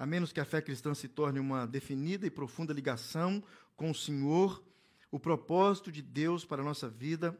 A 0.00 0.06
menos 0.06 0.32
que 0.32 0.40
a 0.40 0.46
fé 0.46 0.62
cristã 0.62 0.94
se 0.94 1.08
torne 1.08 1.38
uma 1.38 1.66
definida 1.66 2.26
e 2.26 2.30
profunda 2.30 2.72
ligação 2.72 3.44
com 3.76 3.90
o 3.90 3.94
Senhor, 3.94 4.64
o 5.10 5.20
propósito 5.20 5.92
de 5.92 6.00
Deus 6.00 6.42
para 6.42 6.62
a 6.62 6.64
nossa 6.64 6.88
vida 6.88 7.38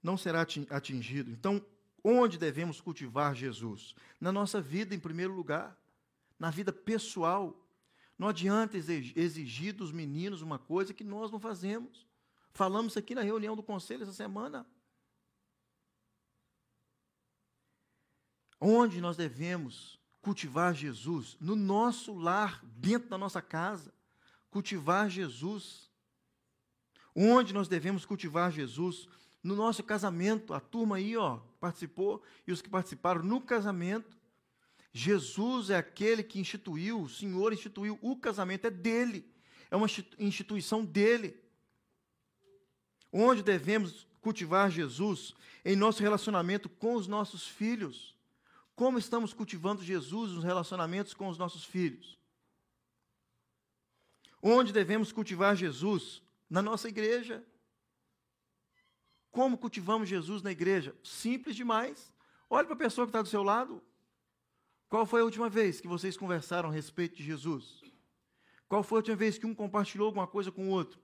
não 0.00 0.16
será 0.16 0.46
atingido. 0.70 1.28
Então, 1.28 1.60
onde 2.04 2.38
devemos 2.38 2.80
cultivar 2.80 3.34
Jesus? 3.34 3.96
Na 4.20 4.30
nossa 4.30 4.60
vida, 4.60 4.94
em 4.94 5.00
primeiro 5.00 5.34
lugar, 5.34 5.76
na 6.38 6.50
vida 6.50 6.72
pessoal. 6.72 7.68
Não 8.16 8.28
adianta 8.28 8.76
exigir 8.76 9.72
dos 9.72 9.90
meninos 9.90 10.40
uma 10.40 10.56
coisa 10.56 10.94
que 10.94 11.02
nós 11.02 11.32
não 11.32 11.40
fazemos. 11.40 12.06
Falamos 12.52 12.96
aqui 12.96 13.12
na 13.12 13.22
reunião 13.22 13.56
do 13.56 13.62
conselho 13.64 14.04
essa 14.04 14.12
semana. 14.12 14.64
Onde 18.60 19.00
nós 19.00 19.16
devemos 19.16 19.97
cultivar 20.28 20.74
Jesus? 20.74 21.38
No 21.40 21.56
nosso 21.56 22.12
lar, 22.12 22.62
dentro 22.76 23.08
da 23.08 23.16
nossa 23.16 23.40
casa 23.40 23.90
cultivar 24.50 25.08
Jesus. 25.08 25.90
Onde 27.16 27.54
nós 27.54 27.66
devemos 27.66 28.04
cultivar 28.04 28.52
Jesus? 28.52 29.08
No 29.42 29.56
nosso 29.56 29.82
casamento, 29.82 30.52
a 30.52 30.60
turma 30.60 30.96
aí, 30.96 31.16
ó, 31.16 31.38
participou, 31.58 32.22
e 32.46 32.52
os 32.52 32.60
que 32.60 32.68
participaram 32.68 33.22
no 33.22 33.40
casamento. 33.40 34.18
Jesus 34.92 35.70
é 35.70 35.76
aquele 35.76 36.22
que 36.22 36.38
instituiu, 36.38 37.00
o 37.00 37.08
Senhor 37.08 37.50
instituiu 37.54 37.98
o 38.02 38.14
casamento, 38.14 38.66
é 38.66 38.70
dele, 38.70 39.24
é 39.70 39.76
uma 39.76 39.88
instituição 40.18 40.84
dele. 40.84 41.42
Onde 43.10 43.42
devemos 43.42 44.06
cultivar 44.20 44.70
Jesus? 44.70 45.34
Em 45.64 45.74
nosso 45.74 46.02
relacionamento 46.02 46.68
com 46.68 46.96
os 46.96 47.06
nossos 47.06 47.46
filhos. 47.46 48.17
Como 48.78 48.96
estamos 48.96 49.34
cultivando 49.34 49.82
Jesus 49.82 50.30
nos 50.30 50.44
relacionamentos 50.44 51.12
com 51.12 51.26
os 51.26 51.36
nossos 51.36 51.64
filhos? 51.64 52.16
Onde 54.40 54.72
devemos 54.72 55.10
cultivar 55.10 55.56
Jesus? 55.56 56.22
Na 56.48 56.62
nossa 56.62 56.86
igreja. 56.86 57.44
Como 59.32 59.58
cultivamos 59.58 60.08
Jesus 60.08 60.42
na 60.42 60.52
igreja? 60.52 60.94
Simples 61.02 61.56
demais. 61.56 62.14
Olhe 62.48 62.68
para 62.68 62.76
a 62.76 62.78
pessoa 62.78 63.04
que 63.04 63.08
está 63.08 63.20
do 63.20 63.26
seu 63.26 63.42
lado. 63.42 63.82
Qual 64.88 65.04
foi 65.04 65.22
a 65.22 65.24
última 65.24 65.48
vez 65.48 65.80
que 65.80 65.88
vocês 65.88 66.16
conversaram 66.16 66.68
a 66.68 66.72
respeito 66.72 67.16
de 67.16 67.24
Jesus? 67.24 67.82
Qual 68.68 68.84
foi 68.84 68.98
a 68.98 69.00
última 69.00 69.16
vez 69.16 69.36
que 69.36 69.44
um 69.44 69.56
compartilhou 69.56 70.06
alguma 70.06 70.28
coisa 70.28 70.52
com 70.52 70.68
o 70.68 70.70
outro? 70.70 71.00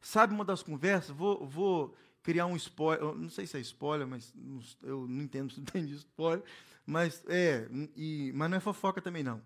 Sabe 0.00 0.34
uma 0.34 0.44
das 0.44 0.60
conversas? 0.60 1.14
Vou, 1.14 1.46
vou 1.46 1.96
criar 2.20 2.46
um 2.46 2.56
spoiler. 2.56 3.14
Não 3.14 3.28
sei 3.28 3.46
se 3.46 3.56
é 3.56 3.60
spoiler, 3.60 4.08
mas 4.08 4.34
eu 4.82 5.06
não 5.06 5.22
entendo 5.22 5.52
se 5.52 5.60
tem 5.70 5.86
de 5.86 5.94
spoiler. 5.94 6.44
Mas 6.84 7.24
é, 7.28 7.68
e, 7.96 8.32
mas 8.34 8.50
não 8.50 8.56
é 8.56 8.60
fofoca 8.60 9.00
também 9.00 9.22
não. 9.22 9.42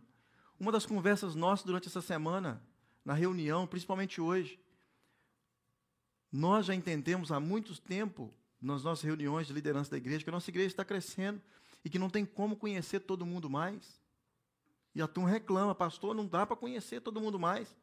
Uma 0.58 0.72
das 0.72 0.86
conversas 0.86 1.34
nossas 1.34 1.66
durante 1.66 1.88
essa 1.88 2.00
semana 2.00 2.62
na 3.04 3.14
reunião, 3.14 3.66
principalmente 3.66 4.20
hoje. 4.20 4.58
Nós 6.32 6.66
já 6.66 6.74
entendemos 6.74 7.30
há 7.30 7.38
muito 7.38 7.80
tempo, 7.80 8.34
nas 8.60 8.82
nossas 8.82 9.04
reuniões 9.04 9.46
de 9.46 9.52
liderança 9.52 9.92
da 9.92 9.96
igreja, 9.96 10.24
que 10.24 10.30
a 10.30 10.32
nossa 10.32 10.50
igreja 10.50 10.68
está 10.68 10.84
crescendo 10.84 11.40
e 11.84 11.88
que 11.88 12.00
não 12.00 12.10
tem 12.10 12.24
como 12.24 12.56
conhecer 12.56 13.00
todo 13.00 13.24
mundo 13.24 13.48
mais. 13.48 14.00
E 14.92 15.00
a 15.00 15.06
turma 15.06 15.30
reclama, 15.30 15.74
pastor, 15.74 16.16
não 16.16 16.26
dá 16.26 16.44
para 16.44 16.56
conhecer 16.56 17.00
todo 17.00 17.20
mundo 17.20 17.38
mais. 17.38 17.76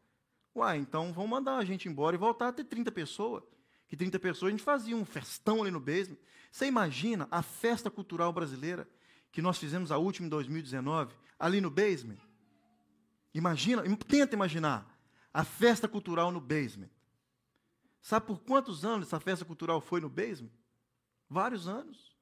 Uai, 0.53 0.77
então 0.77 1.13
vão 1.13 1.25
mandar 1.25 1.57
a 1.57 1.63
gente 1.63 1.87
embora 1.87 2.15
e 2.15 2.19
voltar 2.19 2.49
a 2.49 2.53
ter 2.53 2.65
30 2.65 2.91
pessoas. 2.91 3.43
Que 3.87 3.95
30 3.95 4.19
pessoas 4.19 4.49
a 4.49 4.51
gente 4.51 4.63
fazia 4.63 4.95
um 4.95 5.05
festão 5.05 5.61
ali 5.61 5.71
no 5.71 5.79
basement. 5.79 6.17
Você 6.51 6.65
imagina 6.65 7.27
a 7.31 7.41
festa 7.41 7.89
cultural 7.89 8.33
brasileira 8.33 8.87
que 9.33 9.41
nós 9.41 9.57
fizemos 9.57 9.91
a 9.91 9.97
última 9.97 10.27
em 10.27 10.29
2019, 10.29 11.13
ali 11.39 11.59
no 11.59 11.71
basement? 11.71 12.19
Imagina, 13.33 13.83
tenta 14.07 14.35
imaginar 14.35 14.87
a 15.33 15.43
festa 15.43 15.87
cultural 15.87 16.31
no 16.31 16.39
basement. 16.39 16.89
Sabe 17.99 18.27
por 18.27 18.39
quantos 18.39 18.85
anos 18.85 19.07
essa 19.07 19.19
festa 19.19 19.43
cultural 19.43 19.81
foi 19.81 19.99
no 19.99 20.07
basement? 20.07 20.51
Vários 21.27 21.67
anos. 21.67 22.15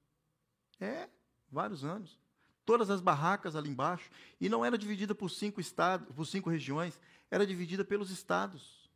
É, 0.80 1.10
vários 1.52 1.84
anos. 1.84 2.17
Todas 2.63 2.89
as 2.89 3.02
barracas 3.02 3.58
ali 3.58 3.69
embaixo. 3.69 4.10
E 4.39 4.47
não 4.47 4.63
era 4.63 4.78
dividida 4.78 5.13
por 5.13 5.30
cinco 5.30 5.60
estados, 5.60 6.08
por 6.15 6.26
cinco 6.26 6.50
regiões, 6.50 6.97
era 7.30 7.45
dividida 7.45 7.84
pelos 7.84 8.10
estados. 8.10 8.89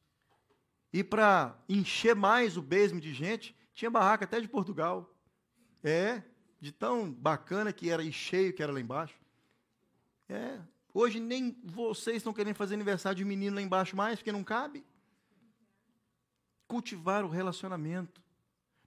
E 0.94 1.04
para 1.04 1.60
encher 1.68 2.16
mais 2.16 2.56
o 2.56 2.62
basement 2.62 3.02
de 3.02 3.14
gente, 3.14 3.54
tinha 3.74 3.92
barraca 3.92 4.24
até 4.24 4.40
de 4.40 4.48
Portugal. 4.48 5.14
É, 5.84 6.24
de 6.66 6.72
tão 6.72 7.12
bacana 7.12 7.72
que 7.72 7.90
era 7.90 8.04
e 8.04 8.12
cheio 8.12 8.54
que 8.54 8.64
era 8.64 8.72
lá 8.72 8.80
embaixo. 8.80 9.16
É, 10.28 10.60
Hoje 10.98 11.20
nem 11.20 11.54
vocês 11.62 12.16
estão 12.16 12.32
querendo 12.32 12.56
fazer 12.56 12.74
aniversário 12.74 13.18
de 13.18 13.26
menino 13.26 13.58
lá 13.58 13.62
embaixo 13.62 13.98
mais, 13.98 14.18
porque 14.18 14.32
não 14.32 14.46
cabe. 14.46 14.82
Cultivar 16.70 17.26
o 17.26 17.28
relacionamento. 17.28 18.22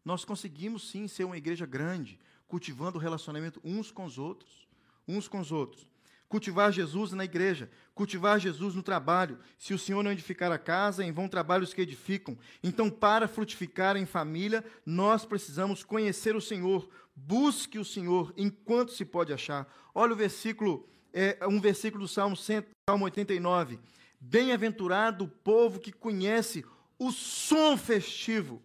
Nós 0.03 0.25
conseguimos 0.25 0.89
sim 0.89 1.07
ser 1.07 1.25
uma 1.25 1.37
igreja 1.37 1.67
grande, 1.67 2.19
cultivando 2.47 2.97
o 2.97 3.01
relacionamento 3.01 3.61
uns 3.63 3.91
com 3.91 4.07
os 4.07 4.17
outros. 4.17 4.67
Uns 5.07 5.29
com 5.29 5.39
os 5.39 5.53
outros. 5.53 5.87
Cultivar 6.31 6.73
Jesus 6.73 7.13
na 7.13 7.27
igreja, 7.27 7.71
cultivar 7.95 8.41
Jesus 8.41 8.75
no 8.75 8.83
trabalho. 8.83 9.39
Se 9.59 9.75
o 9.75 9.79
Senhor 9.79 10.03
não 10.03 10.13
edificar 10.13 10.51
a 10.51 10.59
casa, 10.59 11.05
em 11.05 11.13
vão 11.13 11.29
trabalhos 11.29 11.75
que 11.75 11.83
edificam. 11.83 12.39
Então, 12.63 12.89
para 12.89 13.29
frutificar 13.29 13.99
em 13.99 14.07
família, 14.07 14.65
nós 14.85 15.27
precisamos 15.27 15.85
conhecer 15.85 16.35
o 16.35 16.41
Senhor. 16.41 16.89
Busque 17.27 17.79
o 17.79 17.85
Senhor 17.85 18.33
enquanto 18.37 18.93
se 18.93 19.05
pode 19.05 19.33
achar. 19.33 19.67
Olha 19.95 20.13
o 20.13 20.17
versículo 20.17 20.89
é, 21.13 21.39
um 21.47 21.61
versículo 21.61 22.05
do 22.05 22.09
Salmo, 22.09 22.37
Salmo 22.37 23.05
89. 23.05 23.79
Bem-aventurado 24.21 25.25
o 25.25 25.29
povo 25.29 25.81
que 25.81 25.93
conhece 25.93 26.65
o 26.99 27.11
som 27.11 27.77
festivo, 27.77 28.63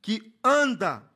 que 0.00 0.32
anda, 0.42 1.08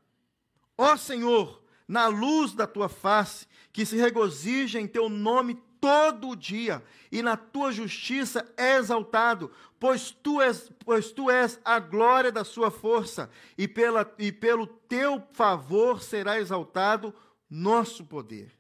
ó 0.77 0.97
Senhor, 0.97 1.63
na 1.87 2.07
luz 2.07 2.53
da 2.53 2.67
tua 2.67 2.89
face, 2.89 3.47
que 3.73 3.85
se 3.85 3.97
regozija 3.97 4.81
em 4.81 4.87
teu 4.87 5.09
nome 5.09 5.61
todo 5.81 6.31
o 6.31 6.37
dia, 6.37 6.83
e 7.11 7.23
na 7.23 7.37
tua 7.37 7.73
justiça 7.73 8.51
é 8.57 8.77
exaltado, 8.77 9.51
pois 9.79 10.11
tu 10.11 10.41
és, 10.41 10.71
pois 10.85 11.13
tu 11.13 11.31
és 11.31 11.61
a 11.65 11.79
glória 11.79 12.33
da 12.33 12.45
sua 12.45 12.71
força, 12.71 13.31
e, 13.57 13.69
pela, 13.69 14.15
e 14.19 14.33
pelo 14.33 14.67
teu 14.67 15.23
favor 15.33 16.03
será 16.03 16.41
exaltado 16.41 17.15
nosso 17.49 18.05
poder. 18.05 18.53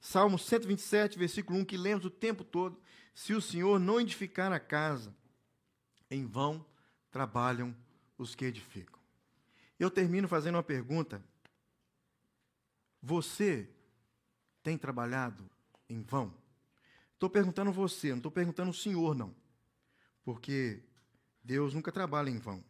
Salmo 0.00 0.38
127, 0.38 1.18
versículo 1.18 1.58
1, 1.58 1.64
que 1.64 1.76
lemos 1.76 2.04
o 2.04 2.10
tempo 2.10 2.44
todo: 2.44 2.80
Se 3.14 3.34
o 3.34 3.40
Senhor 3.40 3.78
não 3.78 4.00
edificar 4.00 4.52
a 4.52 4.60
casa, 4.60 5.14
em 6.10 6.24
vão 6.24 6.64
trabalham 7.10 7.74
os 8.16 8.34
que 8.34 8.44
edificam. 8.44 8.98
Eu 9.78 9.90
termino 9.90 10.28
fazendo 10.28 10.56
uma 10.56 10.62
pergunta. 10.62 11.22
Você 13.00 13.68
tem 14.62 14.76
trabalhado 14.76 15.48
em 15.88 16.02
vão? 16.02 16.34
Estou 17.14 17.28
perguntando 17.28 17.72
você, 17.72 18.10
não 18.10 18.18
estou 18.18 18.30
perguntando 18.30 18.70
o 18.70 18.74
senhor, 18.74 19.14
não. 19.14 19.34
Porque 20.22 20.82
Deus 21.42 21.74
nunca 21.74 21.90
trabalha 21.90 22.30
em 22.30 22.38
vão. 22.38 22.62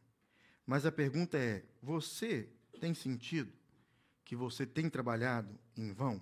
Mas 0.66 0.86
a 0.86 0.92
pergunta 0.92 1.36
é: 1.36 1.64
você 1.82 2.48
tem 2.80 2.94
sentido 2.94 3.52
que 4.24 4.36
você 4.36 4.64
tem 4.64 4.88
trabalhado 4.88 5.58
em 5.76 5.92
vão? 5.92 6.20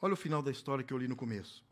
Olha 0.00 0.14
o 0.14 0.16
final 0.16 0.42
da 0.42 0.50
história 0.50 0.84
que 0.84 0.92
eu 0.92 0.98
li 0.98 1.08
no 1.08 1.16
começo. 1.16 1.64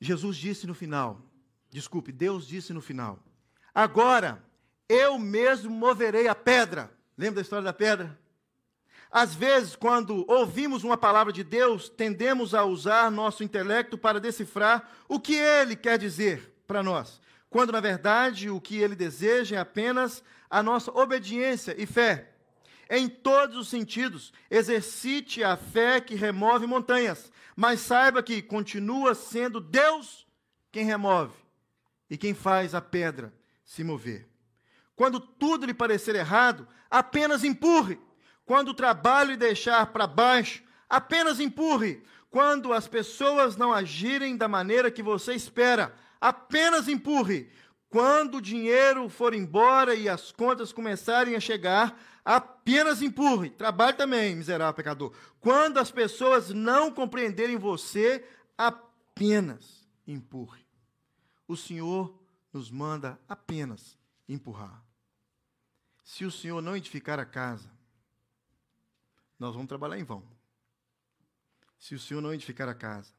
Jesus 0.00 0.36
disse 0.36 0.66
no 0.66 0.74
final, 0.74 1.22
desculpe, 1.70 2.10
Deus 2.10 2.46
disse 2.46 2.72
no 2.72 2.80
final: 2.80 3.22
Agora 3.74 4.44
eu 4.88 5.18
mesmo 5.18 5.70
moverei 5.70 6.28
a 6.28 6.34
pedra. 6.34 6.92
Lembra 7.16 7.36
da 7.36 7.40
história 7.42 7.64
da 7.64 7.72
pedra? 7.72 8.18
Às 9.12 9.34
vezes, 9.34 9.76
quando 9.76 10.24
ouvimos 10.26 10.84
uma 10.84 10.96
palavra 10.96 11.30
de 11.30 11.44
Deus, 11.44 11.90
tendemos 11.90 12.54
a 12.54 12.64
usar 12.64 13.10
nosso 13.10 13.44
intelecto 13.44 13.98
para 13.98 14.18
decifrar 14.18 14.88
o 15.06 15.20
que 15.20 15.34
ele 15.34 15.76
quer 15.76 15.98
dizer 15.98 16.54
para 16.66 16.82
nós, 16.82 17.20
quando 17.50 17.72
na 17.72 17.80
verdade 17.80 18.48
o 18.48 18.58
que 18.58 18.78
ele 18.78 18.96
deseja 18.96 19.56
é 19.56 19.58
apenas 19.58 20.24
a 20.48 20.62
nossa 20.62 20.90
obediência 20.90 21.74
e 21.76 21.84
fé. 21.84 22.30
Em 22.88 23.06
todos 23.06 23.58
os 23.58 23.68
sentidos, 23.68 24.32
exercite 24.50 25.44
a 25.44 25.58
fé 25.58 26.00
que 26.00 26.14
remove 26.14 26.66
montanhas, 26.66 27.30
mas 27.54 27.80
saiba 27.80 28.22
que 28.22 28.40
continua 28.40 29.14
sendo 29.14 29.60
Deus 29.60 30.26
quem 30.70 30.86
remove 30.86 31.34
e 32.08 32.16
quem 32.16 32.32
faz 32.32 32.74
a 32.74 32.80
pedra 32.80 33.30
se 33.62 33.84
mover. 33.84 34.26
Quando 34.96 35.20
tudo 35.20 35.66
lhe 35.66 35.74
parecer 35.74 36.14
errado, 36.14 36.66
apenas 36.90 37.44
empurre 37.44 37.98
quando 38.44 38.68
o 38.68 38.74
trabalho 38.74 39.36
deixar 39.36 39.86
para 39.86 40.06
baixo, 40.06 40.62
apenas 40.88 41.40
empurre. 41.40 42.02
Quando 42.30 42.72
as 42.72 42.88
pessoas 42.88 43.56
não 43.56 43.72
agirem 43.72 44.36
da 44.36 44.48
maneira 44.48 44.90
que 44.90 45.02
você 45.02 45.34
espera, 45.34 45.94
apenas 46.20 46.88
empurre. 46.88 47.50
Quando 47.88 48.38
o 48.38 48.42
dinheiro 48.42 49.08
for 49.08 49.34
embora 49.34 49.94
e 49.94 50.08
as 50.08 50.32
contas 50.32 50.72
começarem 50.72 51.36
a 51.36 51.40
chegar, 51.40 51.98
apenas 52.24 53.02
empurre. 53.02 53.50
Trabalhe 53.50 53.96
também, 53.96 54.34
miserável 54.34 54.72
pecador. 54.72 55.12
Quando 55.40 55.78
as 55.78 55.90
pessoas 55.90 56.50
não 56.50 56.90
compreenderem 56.90 57.58
você, 57.58 58.24
apenas 58.56 59.86
empurre. 60.06 60.64
O 61.46 61.54
Senhor 61.56 62.18
nos 62.52 62.70
manda 62.70 63.20
apenas 63.28 63.98
empurrar. 64.28 64.82
Se 66.02 66.24
o 66.24 66.30
Senhor 66.30 66.62
não 66.62 66.76
edificar 66.76 67.20
a 67.20 67.26
casa, 67.26 67.70
nós 69.42 69.54
vamos 69.54 69.68
trabalhar 69.68 69.98
em 69.98 70.04
vão. 70.04 70.22
Se 71.76 71.96
o 71.96 71.98
Senhor 71.98 72.20
não 72.20 72.32
edificar 72.32 72.68
a 72.68 72.74
casa, 72.76 73.12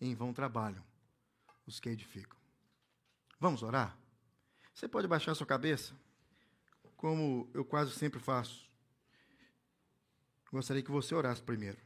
em 0.00 0.14
vão 0.14 0.32
trabalham 0.32 0.84
os 1.66 1.80
que 1.80 1.88
edificam. 1.88 2.38
Vamos 3.40 3.64
orar? 3.64 3.98
Você 4.72 4.86
pode 4.86 5.08
baixar 5.08 5.34
sua 5.34 5.44
cabeça, 5.44 5.92
como 6.96 7.50
eu 7.52 7.64
quase 7.64 7.90
sempre 7.90 8.20
faço. 8.20 8.70
Gostaria 10.52 10.84
que 10.84 10.90
você 10.92 11.16
orasse 11.16 11.42
primeiro. 11.42 11.78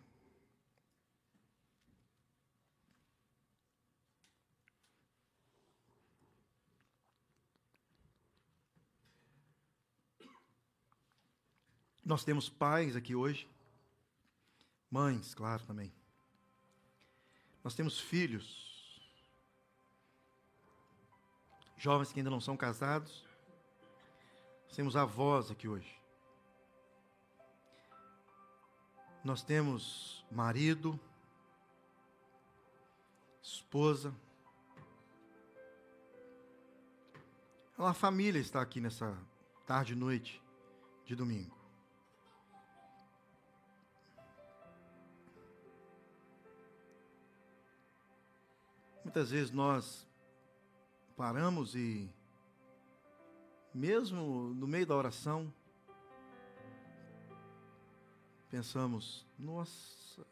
Nós 12.05 12.23
temos 12.23 12.51
pais 12.51 12.95
aqui 12.95 13.15
hoje 13.15 13.50
Mães, 14.91 15.35
claro, 15.35 15.65
também. 15.65 15.93
Nós 17.63 17.75
temos 17.75 18.01
filhos, 18.01 19.01
jovens 21.77 22.13
que 22.13 22.19
ainda 22.19 22.31
não 22.31 22.41
são 22.41 22.57
casados. 22.57 23.25
Nós 24.67 24.75
temos 24.75 24.97
avós 24.97 25.51
aqui 25.51 25.69
hoje. 25.69 26.01
Nós 29.23 29.43
temos 29.43 30.25
marido, 30.31 30.99
esposa. 33.43 34.15
A 37.79 37.95
família 37.95 38.41
está 38.41 38.61
aqui 38.61 38.81
nessa 38.81 39.17
tarde 39.67 39.93
e 39.93 39.97
noite 39.97 40.43
de 41.05 41.15
domingo. 41.15 41.60
Muitas 49.03 49.31
vezes 49.31 49.51
nós 49.51 50.07
paramos 51.17 51.75
e, 51.75 52.09
mesmo 53.75 54.55
no 54.55 54.67
meio 54.67 54.87
da 54.87 54.95
oração, 54.95 55.53
pensamos: 58.51 59.27
nossa, 59.39 60.27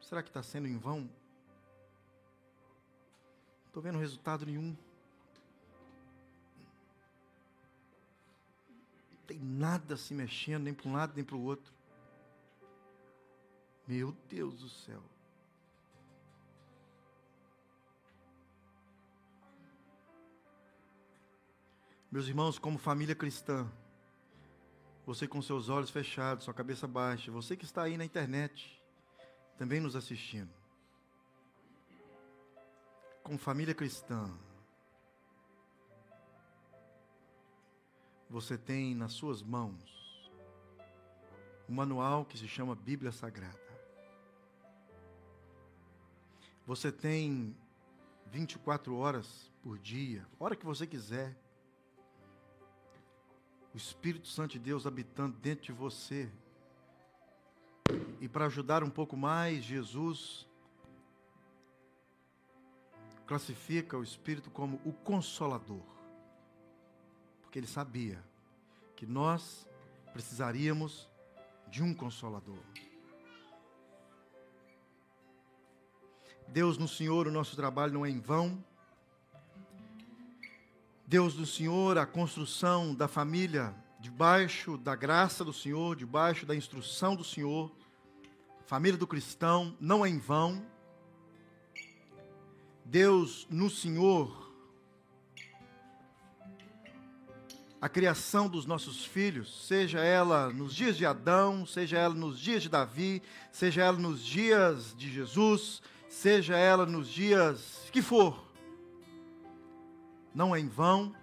será 0.00 0.22
que 0.22 0.28
está 0.28 0.42
sendo 0.42 0.68
em 0.68 0.76
vão? 0.76 1.00
Não 1.00 1.10
estou 3.68 3.82
vendo 3.82 3.98
resultado 3.98 4.44
nenhum. 4.44 4.76
Não 9.10 9.26
tem 9.26 9.38
nada 9.38 9.96
se 9.96 10.12
mexendo, 10.12 10.64
nem 10.64 10.74
para 10.74 10.88
um 10.88 10.92
lado 10.92 11.14
nem 11.14 11.24
para 11.24 11.36
o 11.36 11.42
outro. 11.42 11.72
Meu 13.86 14.12
Deus 14.28 14.60
do 14.60 14.68
céu. 14.68 15.02
Meus 22.12 22.28
irmãos, 22.28 22.58
como 22.58 22.76
família 22.76 23.14
cristã, 23.14 23.66
você 25.06 25.26
com 25.26 25.40
seus 25.40 25.70
olhos 25.70 25.88
fechados, 25.88 26.44
sua 26.44 26.52
cabeça 26.52 26.86
baixa, 26.86 27.32
você 27.32 27.56
que 27.56 27.64
está 27.64 27.84
aí 27.84 27.96
na 27.96 28.04
internet, 28.04 28.78
também 29.56 29.80
nos 29.80 29.96
assistindo, 29.96 30.50
como 33.22 33.38
família 33.38 33.74
cristã, 33.74 34.30
você 38.28 38.58
tem 38.58 38.94
nas 38.94 39.14
suas 39.14 39.42
mãos 39.42 40.30
um 41.66 41.72
manual 41.72 42.26
que 42.26 42.36
se 42.36 42.46
chama 42.46 42.74
Bíblia 42.74 43.10
Sagrada. 43.10 43.58
Você 46.66 46.92
tem 46.92 47.56
24 48.26 48.94
horas 48.98 49.50
por 49.62 49.78
dia, 49.78 50.26
hora 50.38 50.54
que 50.54 50.66
você 50.66 50.86
quiser, 50.86 51.34
o 53.72 53.76
Espírito 53.76 54.28
Santo 54.28 54.52
de 54.52 54.58
Deus 54.58 54.86
habitando 54.86 55.36
dentro 55.38 55.64
de 55.64 55.72
você. 55.72 56.30
E 58.20 58.28
para 58.28 58.46
ajudar 58.46 58.84
um 58.84 58.90
pouco 58.90 59.16
mais, 59.16 59.64
Jesus 59.64 60.46
classifica 63.26 63.96
o 63.96 64.02
Espírito 64.02 64.50
como 64.50 64.80
o 64.84 64.92
Consolador. 64.92 65.82
Porque 67.42 67.58
ele 67.58 67.66
sabia 67.66 68.22
que 68.94 69.06
nós 69.06 69.66
precisaríamos 70.12 71.08
de 71.68 71.82
um 71.82 71.94
Consolador. 71.94 72.58
Deus 76.48 76.76
no 76.76 76.86
Senhor, 76.86 77.26
o 77.26 77.32
nosso 77.32 77.56
trabalho 77.56 77.94
não 77.94 78.04
é 78.04 78.10
em 78.10 78.20
vão. 78.20 78.62
Deus 81.12 81.34
do 81.34 81.44
Senhor, 81.44 81.98
a 81.98 82.06
construção 82.06 82.94
da 82.94 83.06
família 83.06 83.74
debaixo 84.00 84.78
da 84.78 84.96
graça 84.96 85.44
do 85.44 85.52
Senhor, 85.52 85.94
debaixo 85.94 86.46
da 86.46 86.56
instrução 86.56 87.14
do 87.14 87.22
Senhor, 87.22 87.70
família 88.64 88.96
do 88.96 89.06
cristão, 89.06 89.76
não 89.78 90.06
é 90.06 90.08
em 90.08 90.18
vão. 90.18 90.64
Deus 92.82 93.46
no 93.50 93.68
Senhor, 93.68 94.50
a 97.78 97.90
criação 97.90 98.48
dos 98.48 98.64
nossos 98.64 99.04
filhos, 99.04 99.66
seja 99.66 100.00
ela 100.00 100.48
nos 100.48 100.74
dias 100.74 100.96
de 100.96 101.04
Adão, 101.04 101.66
seja 101.66 101.98
ela 101.98 102.14
nos 102.14 102.40
dias 102.40 102.62
de 102.62 102.70
Davi, 102.70 103.22
seja 103.50 103.82
ela 103.82 103.98
nos 103.98 104.24
dias 104.24 104.94
de 104.96 105.12
Jesus, 105.12 105.82
seja 106.08 106.56
ela 106.56 106.86
nos 106.86 107.06
dias 107.06 107.90
que 107.92 108.00
for, 108.00 108.50
não 110.34 110.54
é 110.54 110.60
em 110.60 110.68
vão. 110.68 111.14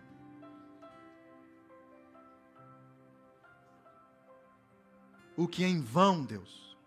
O 5.35 5.47
que 5.47 5.63
é 5.63 5.67
em 5.67 5.81
vão, 5.81 6.25
Deus, 6.25 6.77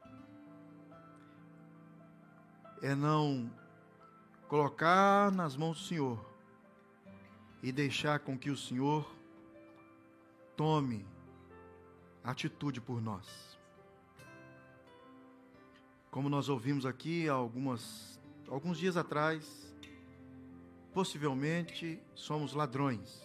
é 2.82 2.94
não 2.94 3.50
colocar 4.46 5.32
nas 5.32 5.56
mãos 5.56 5.78
do 5.78 5.84
Senhor 5.86 6.32
e 7.62 7.72
deixar 7.72 8.20
com 8.20 8.36
que 8.36 8.50
o 8.50 8.56
Senhor 8.56 9.10
tome 10.56 11.06
atitude 12.22 12.80
por 12.80 13.00
nós. 13.00 13.58
Como 16.10 16.28
nós 16.28 16.50
ouvimos 16.50 16.84
aqui 16.84 17.26
algumas, 17.28 18.20
alguns 18.46 18.76
dias 18.76 18.98
atrás, 18.98 19.71
possivelmente 20.92 22.00
somos 22.14 22.52
ladrões, 22.52 23.22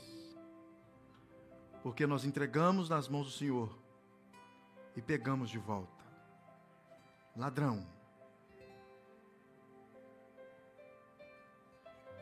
porque 1.84 2.08
nós 2.08 2.24
entregamos 2.24 2.90
nas 2.90 3.08
mãos 3.08 3.28
do 3.28 3.32
Senhor 3.32 3.78
e 4.96 5.02
pegamos 5.02 5.50
de 5.50 5.58
volta. 5.58 6.04
Ladrão. 7.36 7.86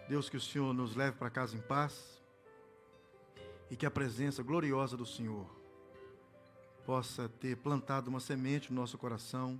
Deus, 0.09 0.29
que 0.29 0.37
o 0.37 0.41
Senhor 0.41 0.73
nos 0.73 0.95
leve 0.95 1.17
para 1.17 1.29
casa 1.29 1.55
em 1.55 1.61
paz 1.61 2.21
e 3.71 3.75
que 3.75 3.85
a 3.85 3.91
presença 3.91 4.43
gloriosa 4.43 4.97
do 4.97 5.05
Senhor 5.05 5.49
possa 6.85 7.27
ter 7.27 7.57
plantado 7.57 8.09
uma 8.09 8.19
semente 8.19 8.71
no 8.71 8.79
nosso 8.81 8.97
coração 8.97 9.59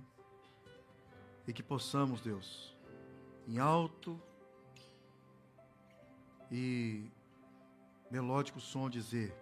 e 1.46 1.52
que 1.52 1.62
possamos, 1.62 2.20
Deus, 2.20 2.76
em 3.48 3.58
alto 3.58 4.20
e 6.50 7.10
melódico 8.10 8.60
som 8.60 8.88
dizer: 8.88 9.34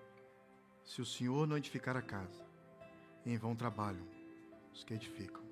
se 0.85 1.01
o 1.01 1.07
Senhor 1.07 1.47
não 1.47 1.57
edificar 1.57 1.97
a 1.97 2.03
casa, 2.03 2.45
em 3.25 3.37
vão 3.37 3.55
trabalham 3.55 4.07
os 4.73 4.85
que 4.85 4.95
edificam. 4.95 5.44